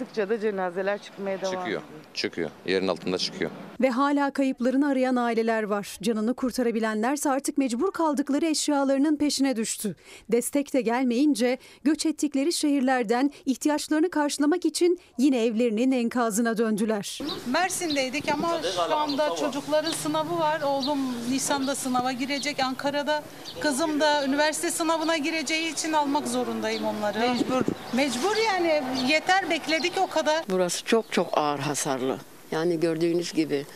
[0.00, 1.82] Yıktıkça da cenazeler çıkmaya devam Çıkıyor.
[2.14, 2.50] Çıkıyor.
[2.66, 3.50] Yerin altında çıkıyor.
[3.80, 5.98] Ve hala kayıplarını arayan aileler var.
[6.02, 9.96] Canını kurtarabilenlerse artık mecbur kaldıkları eşyalarının peşine düştü.
[10.32, 17.18] Destek de gelmeyince göç ettikleri şehirlerden ihtiyaçlarını karşılamak için yine evlerinin enkazına döndüler.
[17.46, 20.62] Mersin'deydik ama şu anda çocukların sınavı var.
[20.62, 20.98] Oğlum
[21.30, 22.60] Nisan'da sınava girecek.
[22.60, 23.22] Ankara'da
[23.60, 27.18] kızım da üniversite sınavına gireceği için almak zorundayım onları.
[27.18, 27.62] Mecbur.
[27.92, 29.50] Mecbur yani yeter
[29.84, 30.44] bekledik o kadar.
[30.50, 32.18] Burası çok çok ağır hasarlı.
[32.50, 33.66] Yani gördüğünüz gibi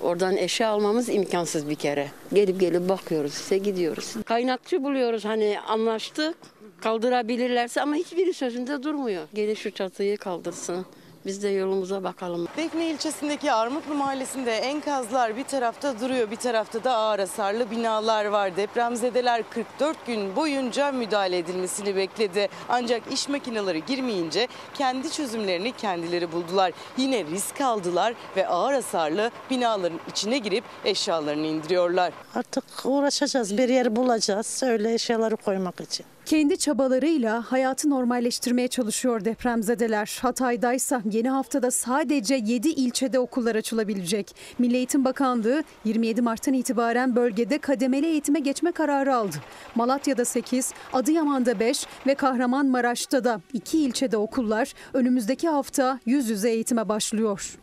[0.00, 2.08] oradan eşya almamız imkansız bir kere.
[2.32, 4.14] Gelip gelip bakıyoruz işte gidiyoruz.
[4.24, 6.36] Kaynakçı buluyoruz hani anlaştık
[6.80, 9.22] kaldırabilirlerse ama hiçbiri sözünde durmuyor.
[9.34, 10.86] Gelin şu çatıyı kaldırsın.
[11.26, 12.48] Biz de yolumuza bakalım.
[12.56, 18.56] Defne ilçesindeki Armutlu mahallesinde enkazlar bir tarafta duruyor, bir tarafta da ağır hasarlı binalar var.
[18.56, 22.48] Depremzedeler 44 gün boyunca müdahale edilmesini bekledi.
[22.68, 26.72] Ancak iş makineleri girmeyince kendi çözümlerini kendileri buldular.
[26.96, 32.12] Yine risk aldılar ve ağır hasarlı binaların içine girip eşyalarını indiriyorlar.
[32.34, 36.06] Artık uğraşacağız, bir yer bulacağız öyle eşyaları koymak için.
[36.26, 40.18] Kendi çabalarıyla hayatı normalleştirmeye çalışıyor depremzedeler.
[40.22, 44.36] Hatay'daysa yeni haftada sadece 7 ilçede okullar açılabilecek.
[44.58, 49.36] Milli Eğitim Bakanlığı 27 Mart'tan itibaren bölgede kademeli eğitime geçme kararı aldı.
[49.74, 56.88] Malatya'da 8, Adıyaman'da 5 ve Kahramanmaraş'ta da 2 ilçede okullar önümüzdeki hafta yüz yüze eğitime
[56.88, 57.58] başlıyor.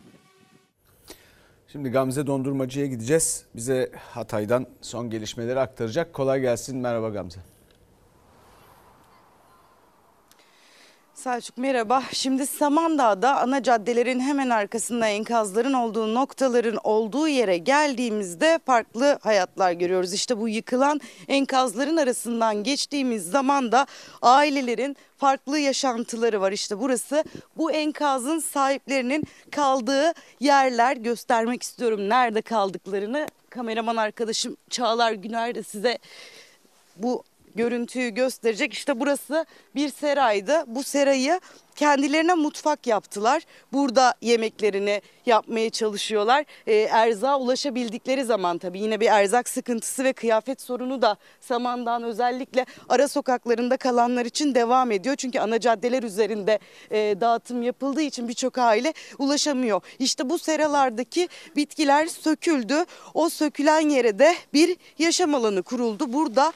[1.67, 3.45] Şimdi Gamze Dondurmacı'ya gideceğiz.
[3.56, 6.13] Bize Hatay'dan son gelişmeleri aktaracak.
[6.13, 6.78] Kolay gelsin.
[6.78, 7.53] Merhaba Gamze.
[11.24, 12.04] Selçuk merhaba.
[12.12, 20.14] Şimdi Samandağ'da ana caddelerin hemen arkasında enkazların olduğu noktaların olduğu yere geldiğimizde farklı hayatlar görüyoruz.
[20.14, 23.88] İşte bu yıkılan enkazların arasından geçtiğimiz zaman da
[24.22, 26.52] ailelerin farklı yaşantıları var.
[26.52, 27.24] İşte burası
[27.58, 32.10] bu enkazın sahiplerinin kaldığı yerler göstermek istiyorum.
[32.10, 35.98] Nerede kaldıklarını kameraman arkadaşım Çağlar Güner de size
[36.96, 37.24] bu
[37.56, 38.74] görüntüyü gösterecek.
[38.74, 40.63] İşte burası bir seraydı.
[40.68, 41.39] Bu serayı
[41.76, 43.44] kendilerine mutfak yaptılar.
[43.74, 46.46] Burada yemeklerini yapmaya çalışıyorlar.
[46.68, 52.66] E, erzağa ulaşabildikleri zaman tabii yine bir erzak sıkıntısı ve kıyafet sorunu da Saman'dan özellikle
[52.89, 55.16] ara sokaklarında kalanlar için devam ediyor.
[55.16, 56.60] Çünkü ana caddeler üzerinde
[56.92, 59.82] e, dağıtım yapıldığı için birçok aile ulaşamıyor.
[60.00, 62.86] İşte bu seralardaki bitkiler söküldü.
[63.13, 66.13] O sökülen yere de bir yaşam alanı kuruldu.
[66.13, 66.54] Burada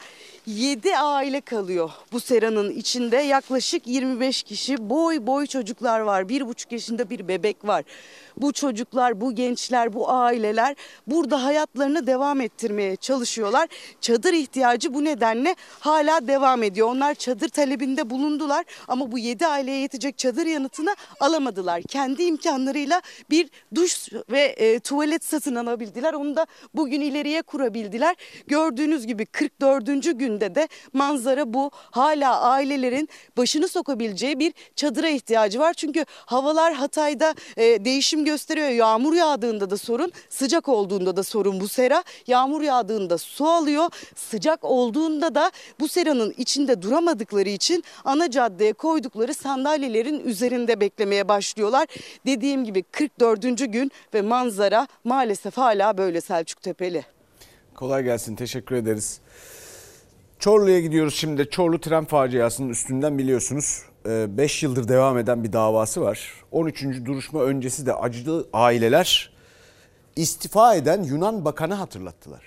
[0.47, 3.17] 7 aile kalıyor bu seranın içinde.
[3.17, 6.29] Yaklaşık 25 kişi boy boy çocuklar var.
[6.29, 7.83] Bir buçuk yaşında bir bebek var.
[8.37, 10.75] Bu çocuklar, bu gençler, bu aileler
[11.07, 13.69] burada hayatlarını devam ettirmeye çalışıyorlar.
[14.01, 16.87] Çadır ihtiyacı bu nedenle hala devam ediyor.
[16.87, 21.81] Onlar çadır talebinde bulundular ama bu 7 aileye yetecek çadır yanıtını alamadılar.
[21.81, 26.13] Kendi imkanlarıyla bir duş ve e, tuvalet satın alabildiler.
[26.13, 28.15] Onu da bugün ileriye kurabildiler.
[28.47, 30.19] Gördüğünüz gibi 44.
[30.19, 31.71] günde de manzara bu.
[31.73, 35.73] Hala ailelerin başını sokabileceği bir çadıra ihtiyacı var.
[35.73, 38.69] Çünkü havalar Hatay'da e, değişim gösteriyor.
[38.69, 42.03] Yağmur yağdığında da sorun, sıcak olduğunda da sorun bu sera.
[42.27, 43.89] Yağmur yağdığında su alıyor.
[44.15, 51.87] Sıcak olduğunda da bu seranın içinde duramadıkları için ana caddeye koydukları sandalyelerin üzerinde beklemeye başlıyorlar.
[52.25, 53.41] Dediğim gibi 44.
[53.71, 57.05] gün ve manzara maalesef hala böyle Selçuk Tepeli.
[57.75, 58.35] Kolay gelsin.
[58.35, 59.19] Teşekkür ederiz.
[60.39, 61.49] Çorlu'ya gidiyoruz şimdi.
[61.49, 66.33] Çorlu tren faciasının üstünden biliyorsunuz 5 yıldır devam eden bir davası var.
[66.51, 66.83] 13.
[67.05, 69.31] duruşma öncesi de acılı aileler
[70.15, 72.43] istifa eden Yunan bakanı hatırlattılar.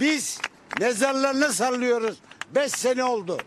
[0.00, 0.38] Biz
[0.80, 2.18] mezarlarını sallıyoruz.
[2.54, 3.38] 5 sene oldu.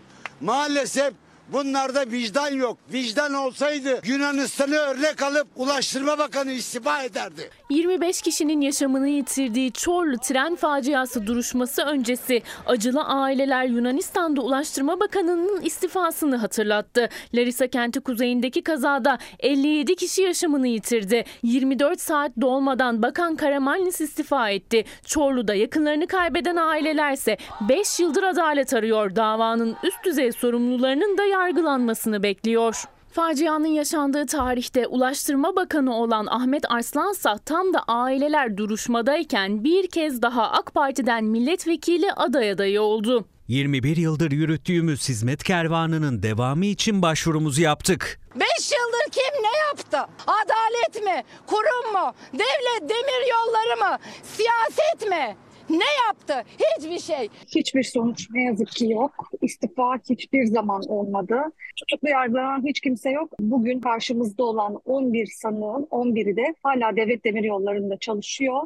[0.42, 1.14] Maalesef
[1.54, 2.78] Bunlarda vicdan yok.
[2.94, 7.50] Vicdan olsaydı Yunanistan'ı örnek alıp Ulaştırma Bakanı istifa ederdi.
[7.70, 16.36] 25 kişinin yaşamını yitirdiği Çorlu tren faciası duruşması öncesi acılı aileler Yunanistan'da Ulaştırma Bakanı'nın istifasını
[16.36, 17.10] hatırlattı.
[17.34, 21.26] Larisa kenti kuzeyindeki kazada 57 kişi yaşamını yitirdi.
[21.44, 24.86] 24 saat dolmadan Bakan Karamanlis istifa etti.
[25.06, 27.38] Çorlu'da yakınlarını kaybeden ailelerse
[27.70, 29.16] 5 yıldır adalet arıyor.
[29.16, 32.84] Davanın üst düzey sorumlularının da yargılanmasını bekliyor.
[33.12, 40.52] Facianın yaşandığı tarihte Ulaştırma Bakanı olan Ahmet Arslansa tam da aileler duruşmadayken bir kez daha
[40.52, 43.26] AK Parti'den milletvekili aday adayı oldu.
[43.48, 48.20] 21 yıldır yürüttüğümüz hizmet kervanının devamı için başvurumuzu yaptık.
[48.36, 49.98] 5 yıldır kim ne yaptı?
[50.28, 51.24] Adalet mi?
[51.48, 52.14] Kurum mu?
[52.34, 53.98] Devlet demir yolları mı?
[54.24, 55.36] Siyaset mi?
[55.70, 56.34] Ne yaptı?
[56.78, 57.30] Hiçbir şey.
[57.56, 59.12] Hiçbir sonuç ne yazık ki yok.
[59.42, 61.42] İstifa hiçbir zaman olmadı.
[61.80, 63.32] Tutuklu yargılanan hiç kimse yok.
[63.40, 68.62] Bugün karşımızda olan 11 sanığın 11'i de hala devlet demir yollarında çalışıyor.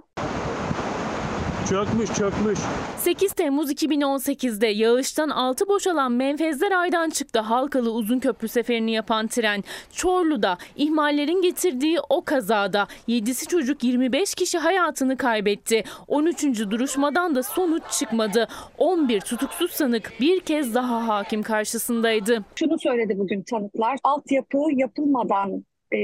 [1.69, 2.59] Çökmüş çökmüş.
[2.97, 7.39] 8 Temmuz 2018'de yağıştan altı boşalan menfezler aydan çıktı.
[7.39, 14.57] Halkalı uzun köprü seferini yapan tren Çorlu'da ihmallerin getirdiği o kazada 7'si çocuk 25 kişi
[14.57, 15.83] hayatını kaybetti.
[16.07, 16.43] 13.
[16.43, 18.47] duruşmadan da sonuç çıkmadı.
[18.77, 22.45] 11 tutuksuz sanık bir kez daha hakim karşısındaydı.
[22.55, 23.97] Şunu söyledi bugün tanıklar.
[24.03, 25.97] Altyapı yapılmadan e,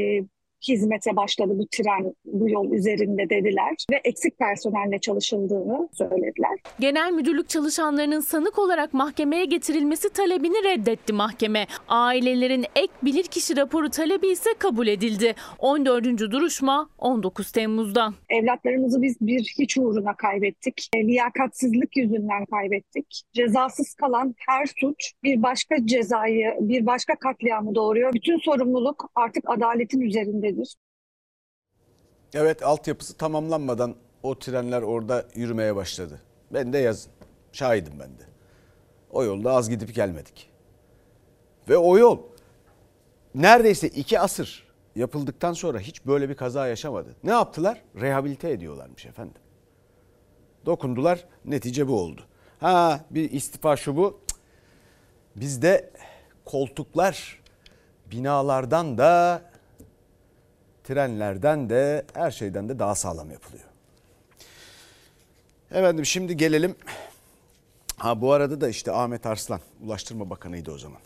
[0.67, 6.60] hizmete başladı bu tren bu yol üzerinde dediler ve eksik personelle çalışıldığını söylediler.
[6.80, 11.67] Genel müdürlük çalışanlarının sanık olarak mahkemeye getirilmesi talebini reddetti mahkeme.
[11.88, 15.36] Ailelerin ek bilirkişi raporu talebi ise kabul edildi.
[15.60, 16.06] 14.
[16.19, 18.13] duruşma 19 Temmuz'da.
[18.29, 20.89] Evlatlarımızı biz bir hiç uğruna kaybettik.
[20.96, 23.21] E, liyakatsizlik yüzünden kaybettik.
[23.33, 28.13] Cezasız kalan her suç bir başka cezayı, bir başka katliamı doğuruyor.
[28.13, 30.02] Bütün sorumluluk artık adaletin
[30.62, 30.85] üzerindedir.
[32.33, 36.21] Evet altyapısı tamamlanmadan o trenler orada yürümeye başladı.
[36.53, 37.12] Ben de yazın.
[37.51, 38.23] Şahidim ben de.
[39.10, 40.49] O yolda az gidip gelmedik.
[41.69, 42.19] Ve o yol
[43.35, 47.15] neredeyse iki asır yapıldıktan sonra hiç böyle bir kaza yaşamadı.
[47.23, 47.81] Ne yaptılar?
[47.95, 49.41] Rehabilite ediyorlarmış efendim.
[50.65, 52.21] Dokundular netice bu oldu.
[52.60, 54.19] Ha bir istifa şu bu.
[55.35, 55.93] Bizde
[56.45, 57.41] koltuklar
[58.12, 59.41] binalardan da
[60.88, 63.63] trenlerden de her şeyden de daha sağlam yapılıyor.
[65.71, 66.75] Efendim şimdi gelelim.
[67.98, 71.00] Ha bu arada da işte Ahmet Arslan Ulaştırma Bakanıydı o zaman.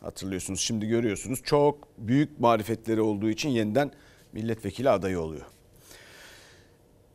[0.00, 3.90] Hatırlıyorsunuz şimdi görüyorsunuz çok büyük marifetleri olduğu için yeniden
[4.32, 5.46] milletvekili adayı oluyor.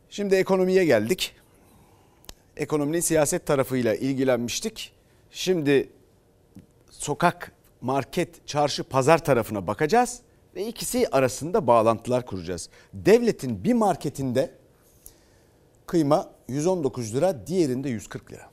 [0.10, 1.36] Şimdi ekonomiye geldik.
[2.58, 4.94] Ekonominin siyaset tarafıyla ilgilenmiştik.
[5.32, 5.90] Şimdi
[6.90, 10.22] sokak, market, çarşı, pazar tarafına bakacağız
[10.56, 12.70] ve ikisi arasında bağlantılar kuracağız.
[12.94, 14.52] Devletin bir marketinde
[15.86, 18.50] kıyma 119 lira, diğerinde 140 lira.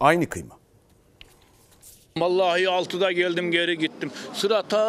[0.00, 0.59] Aynı kıyma.
[2.18, 4.10] Vallahi 6'da geldim geri gittim.
[4.34, 4.84] Sıra ta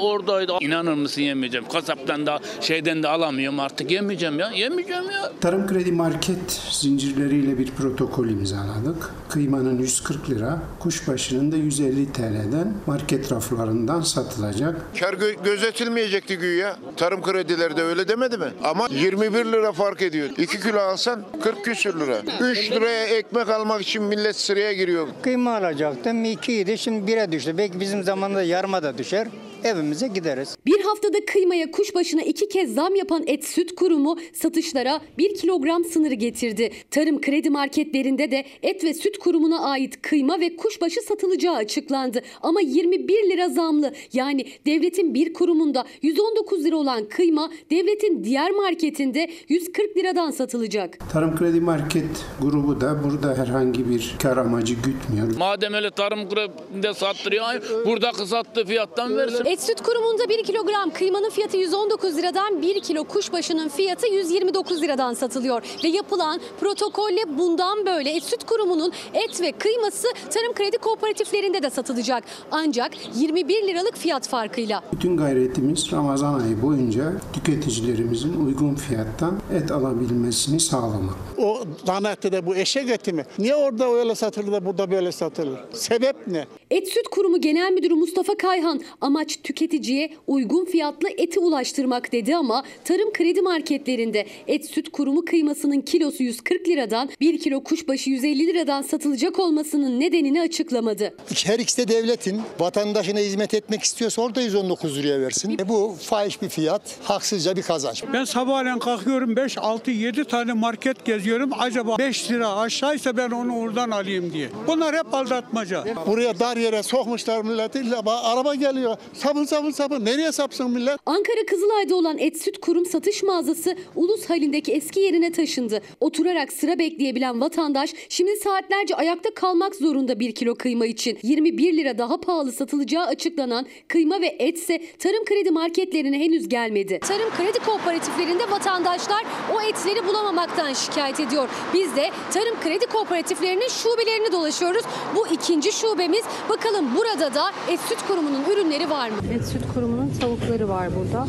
[0.00, 0.52] oradaydı.
[0.60, 1.68] İnanır mısın yemeyeceğim.
[1.68, 4.50] Kasaptan da şeyden de alamıyorum artık yemeyeceğim ya.
[4.50, 5.32] Yemeyeceğim ya.
[5.40, 9.10] Tarım Kredi Market zincirleriyle bir protokol imzaladık.
[9.28, 14.80] Kıymanın 140 lira, kuşbaşının da 150 TL'den market raflarından satılacak.
[15.00, 16.76] Kar gö- gözetilmeyecekti güya.
[16.96, 18.48] Tarım kredileri de öyle demedi mi?
[18.64, 20.30] Ama 21 lira fark ediyor.
[20.38, 22.18] 2 kilo alsan 40 küsür lira.
[22.40, 25.08] 3 liraya ekmek almak için millet sıraya giriyor.
[25.22, 26.21] Kıyma alacaktım.
[26.30, 27.58] 2 idi şimdi 1'e düştü.
[27.58, 29.28] Belki bizim zamanında yarıma da düşer.
[29.64, 30.56] Evimize gideriz.
[30.66, 36.14] Bir haftada kıymaya kuşbaşına iki kez zam yapan Et Süt Kurumu satışlara 1 kilogram sınırı
[36.14, 36.70] getirdi.
[36.90, 42.22] Tarım kredi marketlerinde de Et ve Süt Kurumu'na ait kıyma ve kuşbaşı satılacağı açıklandı.
[42.42, 49.30] Ama 21 lira zamlı yani devletin bir kurumunda 119 lira olan kıyma devletin diğer marketinde
[49.48, 50.98] 140 liradan satılacak.
[51.12, 55.36] Tarım Kredi Market grubu da burada herhangi bir kar amacı gütmüyor.
[55.38, 57.44] Madem öyle tarım kredinde sattırıyor
[57.86, 59.44] burada kısalttığı fiyattan versin.
[59.52, 65.14] Et Süt Kurumu'nda 1 kilogram kıymanın fiyatı 119 liradan 1 kilo kuşbaşının fiyatı 129 liradan
[65.14, 65.62] satılıyor.
[65.84, 71.70] Ve yapılan protokolle bundan böyle Et Süt Kurumu'nun et ve kıyması tarım kredi kooperatiflerinde de
[71.70, 72.24] satılacak.
[72.50, 74.82] Ancak 21 liralık fiyat farkıyla.
[74.92, 81.14] Bütün gayretimiz Ramazan ayı boyunca tüketicilerimizin uygun fiyattan et alabilmesini sağlamak.
[81.38, 83.26] O zanaatte de bu eşek eti mi?
[83.38, 85.60] Niye orada öyle satılır da burada böyle satılır?
[85.72, 86.46] Sebep ne?
[86.70, 92.64] Et Süt Kurumu Genel Müdürü Mustafa Kayhan amaç tüketiciye uygun fiyatlı eti ulaştırmak dedi ama
[92.84, 98.82] tarım kredi marketlerinde Et Süt Kurumu kıymasının kilosu 140 liradan 1 kilo kuşbaşı 150 liradan
[98.82, 101.14] satılacak olmasının nedenini açıklamadı.
[101.44, 105.56] Her ikisi de devletin vatandaşına hizmet etmek istiyorsa orada 119 liraya versin.
[105.58, 108.04] E bu fahiş bir fiyat, haksızca bir kazanç.
[108.12, 111.50] Ben sabahleyin kalkıyorum 5, 6, 7 tane market geziyorum.
[111.58, 114.48] Acaba 5 lira aşağıysa ben onu oradan alayım diye.
[114.66, 115.84] Bunlar hep aldatmaca.
[116.06, 117.82] Buraya dar yere sokmuşlar milleti.
[118.06, 118.96] Araba geliyor.
[119.32, 120.04] Sabun sabun sabun.
[120.04, 120.98] Nereye sapsın millet?
[121.06, 125.80] Ankara Kızılay'da olan Et Süt Kurum satış mağazası Ulus Halindeki eski yerine taşındı.
[126.00, 131.18] Oturarak sıra bekleyebilen vatandaş şimdi saatlerce ayakta kalmak zorunda bir kilo kıyma için.
[131.22, 137.00] 21 lira daha pahalı satılacağı açıklanan kıyma ve etse tarım kredi marketlerine henüz gelmedi.
[137.00, 139.24] Tarım kredi kooperatiflerinde vatandaşlar
[139.54, 141.48] o etleri bulamamaktan şikayet ediyor.
[141.74, 144.82] Biz de tarım kredi kooperatiflerinin şubelerini dolaşıyoruz.
[145.16, 146.24] Bu ikinci şubemiz.
[146.48, 149.21] Bakalım burada da Et Süt Kurumu'nun ürünleri var mı?
[149.30, 151.28] Et Süt Kurumu'nun tavukları var burada.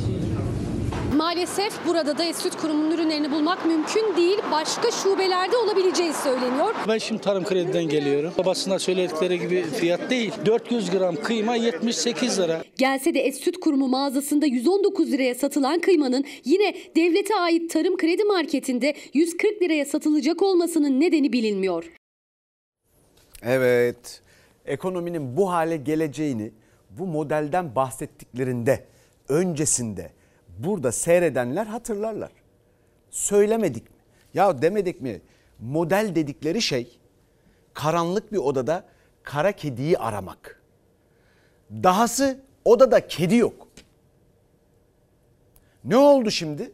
[1.18, 4.38] Maalesef burada da Et Süt Kurumu'nun ürünlerini bulmak mümkün değil.
[4.52, 6.76] Başka şubelerde olabileceği söyleniyor.
[6.88, 8.34] Ben şimdi Tarım Kredi'den geliyorum.
[8.38, 10.32] Babasına söyledikleri gibi fiyat değil.
[10.46, 12.64] 400 gram kıyma 78 lira.
[12.78, 18.24] Gelse de Et Süt Kurumu mağazasında 119 liraya satılan kıymanın yine devlete ait Tarım Kredi
[18.24, 21.92] Marketi'nde 140 liraya satılacak olmasının nedeni bilinmiyor.
[23.44, 24.22] Evet.
[24.66, 26.52] Ekonominin bu hale geleceğini
[26.98, 28.86] bu modelden bahsettiklerinde
[29.30, 30.12] öncesinde
[30.58, 32.32] burada seyredenler hatırlarlar.
[33.10, 33.98] Söylemedik mi?
[34.34, 35.22] Ya demedik mi?
[35.60, 37.00] Model dedikleri şey
[37.74, 38.86] karanlık bir odada
[39.24, 40.62] kara kediyi aramak.
[41.72, 43.68] Dahası odada kedi yok.
[45.84, 46.72] Ne oldu şimdi?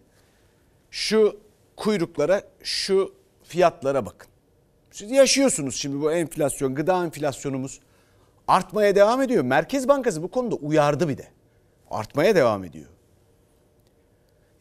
[0.92, 1.40] Şu
[1.76, 3.14] kuyruklara, şu
[3.44, 4.30] fiyatlara bakın.
[4.92, 7.80] Siz yaşıyorsunuz şimdi bu enflasyon, gıda enflasyonumuz
[8.50, 9.44] artmaya devam ediyor.
[9.44, 11.28] Merkez Bankası bu konuda uyardı bir de.
[11.92, 12.88] Artmaya devam ediyor.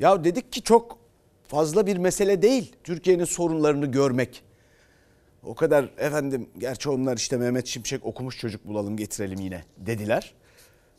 [0.01, 0.99] Ya dedik ki çok
[1.49, 4.43] fazla bir mesele değil Türkiye'nin sorunlarını görmek.
[5.43, 10.35] O kadar efendim gerçi onlar işte Mehmet Şimşek okumuş çocuk bulalım getirelim yine dediler.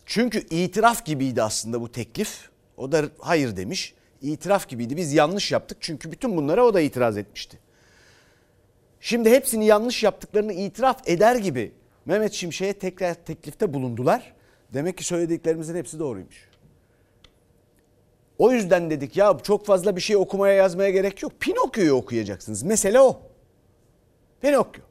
[0.06, 2.50] Çünkü itiraf gibiydi aslında bu teklif.
[2.78, 3.94] O da hayır demiş.
[4.22, 4.98] İtiraf gibiydi.
[4.98, 7.60] Biz yanlış yaptık çünkü bütün bunlara o da itiraz etmişti.
[9.02, 11.72] Şimdi hepsini yanlış yaptıklarını itiraf eder gibi
[12.10, 14.34] Mehmet Şimşek'e tekrar teklifte bulundular.
[14.74, 16.50] Demek ki söylediklerimizin hepsi doğruymuş.
[18.38, 21.32] O yüzden dedik ya çok fazla bir şey okumaya yazmaya gerek yok.
[21.40, 22.64] Pinokyo'yu okuyacaksınız.
[22.64, 23.22] Mesele o.
[24.42, 24.84] Pinokyo.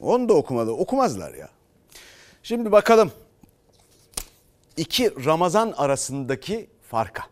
[0.00, 0.70] Onu da okumadı.
[0.70, 1.48] Okumazlar ya.
[2.42, 3.12] Şimdi bakalım.
[4.76, 7.22] İki Ramazan arasındaki farka.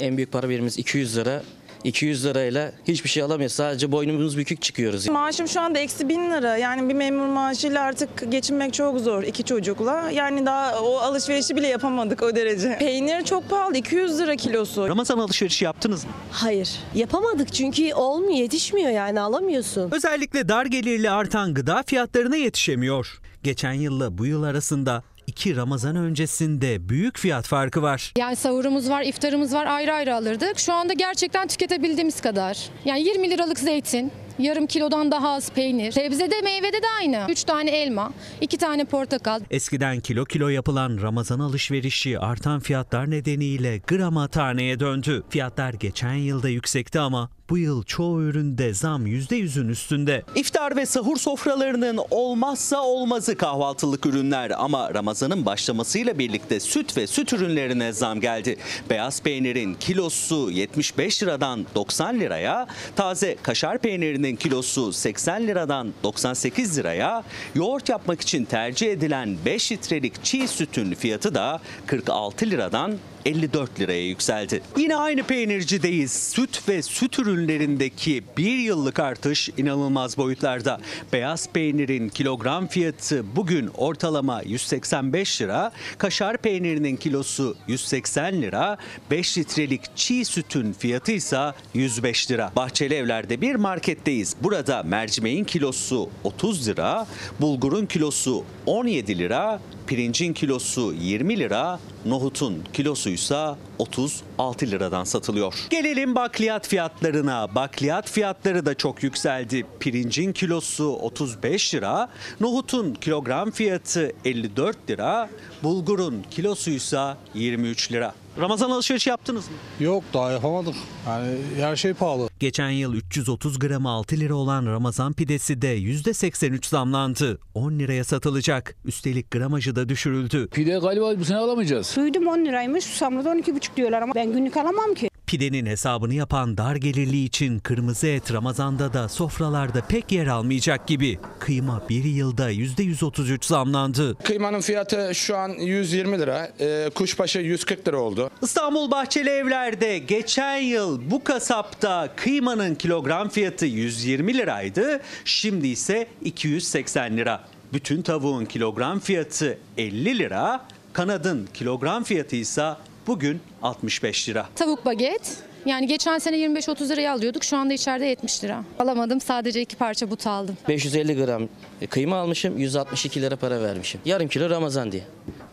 [0.00, 1.42] En büyük para birimimiz 200 lira.
[1.84, 3.56] 200 lirayla hiçbir şey alamıyoruz.
[3.56, 5.08] Sadece boynumuz bükük çıkıyoruz.
[5.08, 6.56] Maaşım şu anda eksi bin lira.
[6.56, 10.10] Yani bir memur maaşıyla artık geçinmek çok zor iki çocukla.
[10.10, 12.78] Yani daha o alışverişi bile yapamadık o derece.
[12.78, 14.88] Peynir çok pahalı 200 lira kilosu.
[14.88, 16.10] Ramazan alışverişi yaptınız mı?
[16.32, 19.90] Hayır yapamadık çünkü olmuyor yetişmiyor yani alamıyorsun.
[19.92, 23.20] Özellikle dar gelirli artan gıda fiyatlarına yetişemiyor.
[23.42, 28.12] Geçen yılla bu yıl arasında iki Ramazan öncesinde büyük fiyat farkı var.
[28.18, 30.58] Yani sahurumuz var, iftarımız var ayrı ayrı alırdık.
[30.58, 32.58] Şu anda gerçekten tüketebildiğimiz kadar.
[32.84, 35.92] Yani 20 liralık zeytin, yarım kilodan daha az peynir.
[35.92, 37.26] Sebzede meyvede de aynı.
[37.28, 39.40] 3 tane elma, 2 tane portakal.
[39.50, 45.22] Eskiden kilo kilo yapılan Ramazan alışverişi artan fiyatlar nedeniyle grama taneye döndü.
[45.30, 50.22] Fiyatlar geçen yılda yüksekti ama bu yıl çoğu üründe zam %100'ün üstünde.
[50.34, 57.32] İftar ve sahur sofralarının olmazsa olmazı kahvaltılık ürünler ama Ramazan'ın başlamasıyla birlikte süt ve süt
[57.32, 58.56] ürünlerine zam geldi.
[58.90, 67.24] Beyaz peynirin kilosu 75 liradan 90 liraya, taze kaşar peynirinin kilosu 80 liradan 98 liraya,
[67.54, 74.06] yoğurt yapmak için tercih edilen 5 litrelik çiğ sütün fiyatı da 46 liradan 54 liraya
[74.06, 74.62] yükseldi.
[74.76, 76.12] Yine aynı peynircideyiz.
[76.12, 80.80] Süt ve süt ürünlerindeki bir yıllık artış inanılmaz boyutlarda.
[81.12, 88.76] Beyaz peynirin kilogram fiyatı bugün ortalama 185 lira, kaşar peynirinin kilosu 180 lira,
[89.10, 92.52] 5 litrelik çiğ sütün fiyatı ise 105 lira.
[92.56, 94.36] Bahçeli Evler'de bir marketteyiz.
[94.42, 97.06] Burada mercimeğin kilosu 30 lira,
[97.40, 105.54] bulgurun kilosu 17 lira, pirincin kilosu 20 lira, nohutun kilosuysa 36 liradan satılıyor.
[105.70, 107.54] Gelelim bakliyat fiyatlarına.
[107.54, 109.66] Bakliyat fiyatları da çok yükseldi.
[109.80, 112.08] Pirincin kilosu 35 lira,
[112.40, 115.30] nohutun kilogram fiyatı 54 lira,
[115.62, 118.14] bulgurun kilosuysa 23 lira.
[118.40, 119.54] Ramazan alışverişi yaptınız mı?
[119.80, 120.74] Yok daha yapamadık.
[121.06, 122.28] Yani her şey pahalı.
[122.40, 127.38] Geçen yıl 330 gram 6 lira olan Ramazan pidesi de %83 zamlandı.
[127.54, 128.76] 10 liraya satılacak.
[128.84, 130.48] Üstelik gramajı da düşürüldü.
[130.48, 131.96] Pide galiba bu sene alamayacağız.
[131.96, 135.09] Duydum 10 liraymış, susamlı da 12,5 diyorlar ama ben günlük alamam ki.
[135.30, 141.18] Pidenin hesabını yapan dar gelirli için kırmızı et Ramazan'da da sofralarda pek yer almayacak gibi.
[141.38, 144.14] Kıyma bir yılda %133 zamlandı.
[144.14, 148.30] Kıymanın fiyatı şu an 120 lira, e, kuşbaşı 140 lira oldu.
[148.42, 155.00] İstanbul Bahçeli Evler'de geçen yıl bu kasapta kıymanın kilogram fiyatı 120 liraydı.
[155.24, 157.44] Şimdi ise 280 lira.
[157.72, 162.74] Bütün tavuğun kilogram fiyatı 50 lira, kanadın kilogram fiyatı ise
[163.10, 164.48] bugün 65 lira.
[164.56, 165.36] Tavuk baget.
[165.66, 167.44] Yani geçen sene 25-30 liraya alıyorduk.
[167.44, 168.64] Şu anda içeride 70 lira.
[168.78, 169.20] Alamadım.
[169.20, 170.56] Sadece iki parça but aldım.
[170.68, 171.48] 550 gram
[171.90, 174.00] kıyma almışım 162 lira para vermişim.
[174.04, 175.02] Yarım kilo Ramazan diye.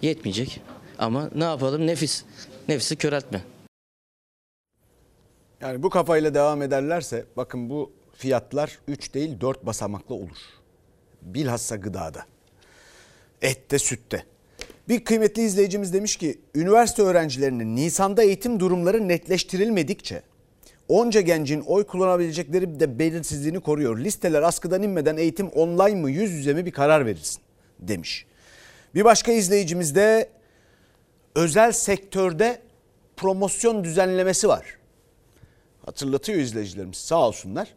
[0.01, 0.61] Yetmeyecek
[0.99, 2.23] ama ne yapalım nefis.
[2.67, 3.41] Nefisi köreltme.
[5.61, 10.37] Yani bu kafayla devam ederlerse bakın bu fiyatlar 3 değil 4 basamaklı olur.
[11.21, 12.25] Bilhassa gıdada.
[13.41, 14.25] Ette, sütte.
[14.89, 20.21] Bir kıymetli izleyicimiz demiş ki üniversite öğrencilerinin Nisan'da eğitim durumları netleştirilmedikçe
[20.87, 23.97] onca gencin oy kullanabilecekleri de belirsizliğini koruyor.
[23.99, 27.41] Listeler askıdan inmeden eğitim online mı yüz yüze mi bir karar verilsin
[27.79, 28.25] demiş.
[28.95, 30.29] Bir başka izleyicimiz de
[31.35, 32.61] özel sektörde
[33.17, 34.77] promosyon düzenlemesi var.
[35.85, 37.73] Hatırlatıyor izleyicilerimiz sağ olsunlar.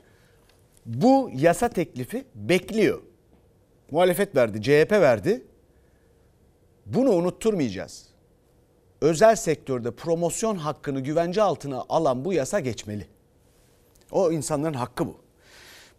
[0.87, 3.03] Bu yasa teklifi bekliyor.
[3.91, 5.43] Muhalefet verdi, CHP verdi.
[6.87, 8.07] Bunu unutturmayacağız.
[9.01, 13.07] Özel sektörde promosyon hakkını güvence altına alan bu yasa geçmeli.
[14.11, 15.17] O insanların hakkı bu.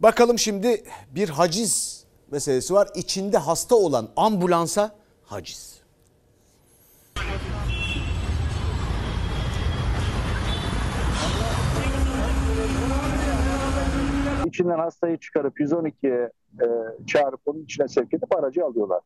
[0.00, 2.88] Bakalım şimdi bir haciz meselesi var.
[2.94, 5.82] İçinde hasta olan ambulansa haciz.
[14.46, 16.30] İçinden hastayı çıkarıp 112'ye
[16.60, 16.66] e,
[17.06, 19.00] çağırıp onun içine sevk edip aracı alıyorlar.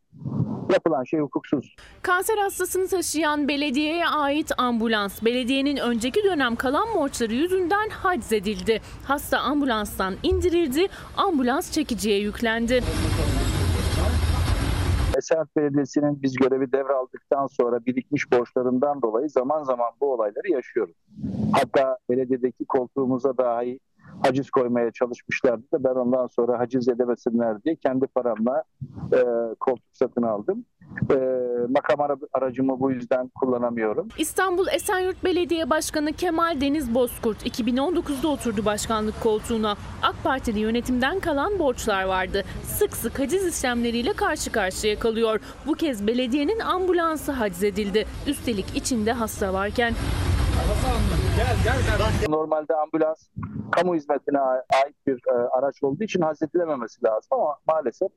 [0.73, 1.77] Yapılan şey hukuksuz.
[2.03, 8.81] Kanser hastasını taşıyan belediyeye ait ambulans, belediyenin önceki dönem kalan borçları yüzünden haciz edildi.
[9.05, 10.87] Hasta ambulanstan indirildi,
[11.17, 12.83] ambulans çekiciye yüklendi.
[15.19, 20.95] Esenyurt Belediyesi'nin biz görevi devraldıktan sonra birikmiş borçlarından dolayı zaman zaman bu olayları yaşıyoruz.
[21.53, 23.79] Hatta belediyedeki koltuğumuza dahi
[24.23, 28.63] haciz koymaya çalışmışlardı da ben ondan sonra haciz edemesinler diye kendi paramla
[29.13, 29.19] e,
[29.61, 30.65] koltuk satın aldım.
[31.11, 31.17] E,
[31.69, 34.09] makam ara- aracımı bu yüzden kullanamıyorum.
[34.19, 39.77] İstanbul Esenyurt Belediye Başkanı Kemal Deniz Bozkurt 2019'da oturdu başkanlık koltuğuna.
[40.03, 42.45] AK Partili yönetimden kalan borçlar vardı.
[42.65, 45.41] Sık sık haciz işlemleriyle karşı karşıya kalıyor.
[45.67, 48.07] Bu kez belediyenin ambulansı haciz edildi.
[48.27, 49.95] Üstelik içinde hasta varken.
[52.29, 53.29] Normalde ambulans
[53.73, 58.09] kamu hizmetine ait bir e, araç olduğu için hazredilememesi lazım ama maalesef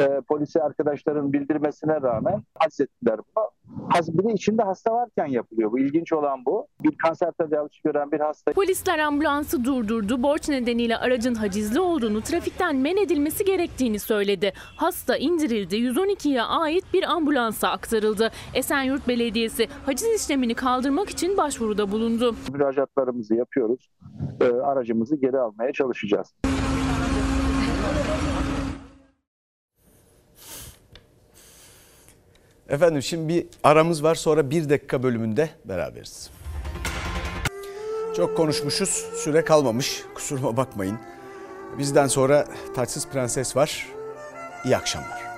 [0.00, 3.44] e, polisi arkadaşların bildirmesine rağmen hazrettiler bunu.
[3.88, 5.72] Haz- Bir de içinde hasta varken yapılıyor.
[5.72, 6.66] Bu ilginç olan bu.
[6.82, 10.22] Bir kanser tedavisi gören bir hasta Polisler ambulansı durdurdu.
[10.22, 14.52] Borç nedeniyle aracın hacizli olduğunu, trafikten men edilmesi gerektiğini söyledi.
[14.76, 15.76] Hasta indirildi.
[15.76, 18.30] 112'ye ait bir ambulansa aktarıldı.
[18.54, 22.34] Esenyurt Belediyesi haciz işlemini kaldırmak için başvuruda bulundu.
[22.60, 23.90] Müracaatlarımızı yapıyoruz.
[24.40, 26.34] E, aracımızı geri almaya çalışacağız.
[32.68, 36.30] Efendim şimdi bir aramız var sonra bir dakika bölümünde beraberiz.
[38.16, 40.98] Çok konuşmuşuz süre kalmamış kusuruma bakmayın.
[41.78, 42.44] Bizden sonra
[42.74, 43.86] Taçsız Prenses var.
[44.64, 45.29] İyi akşamlar.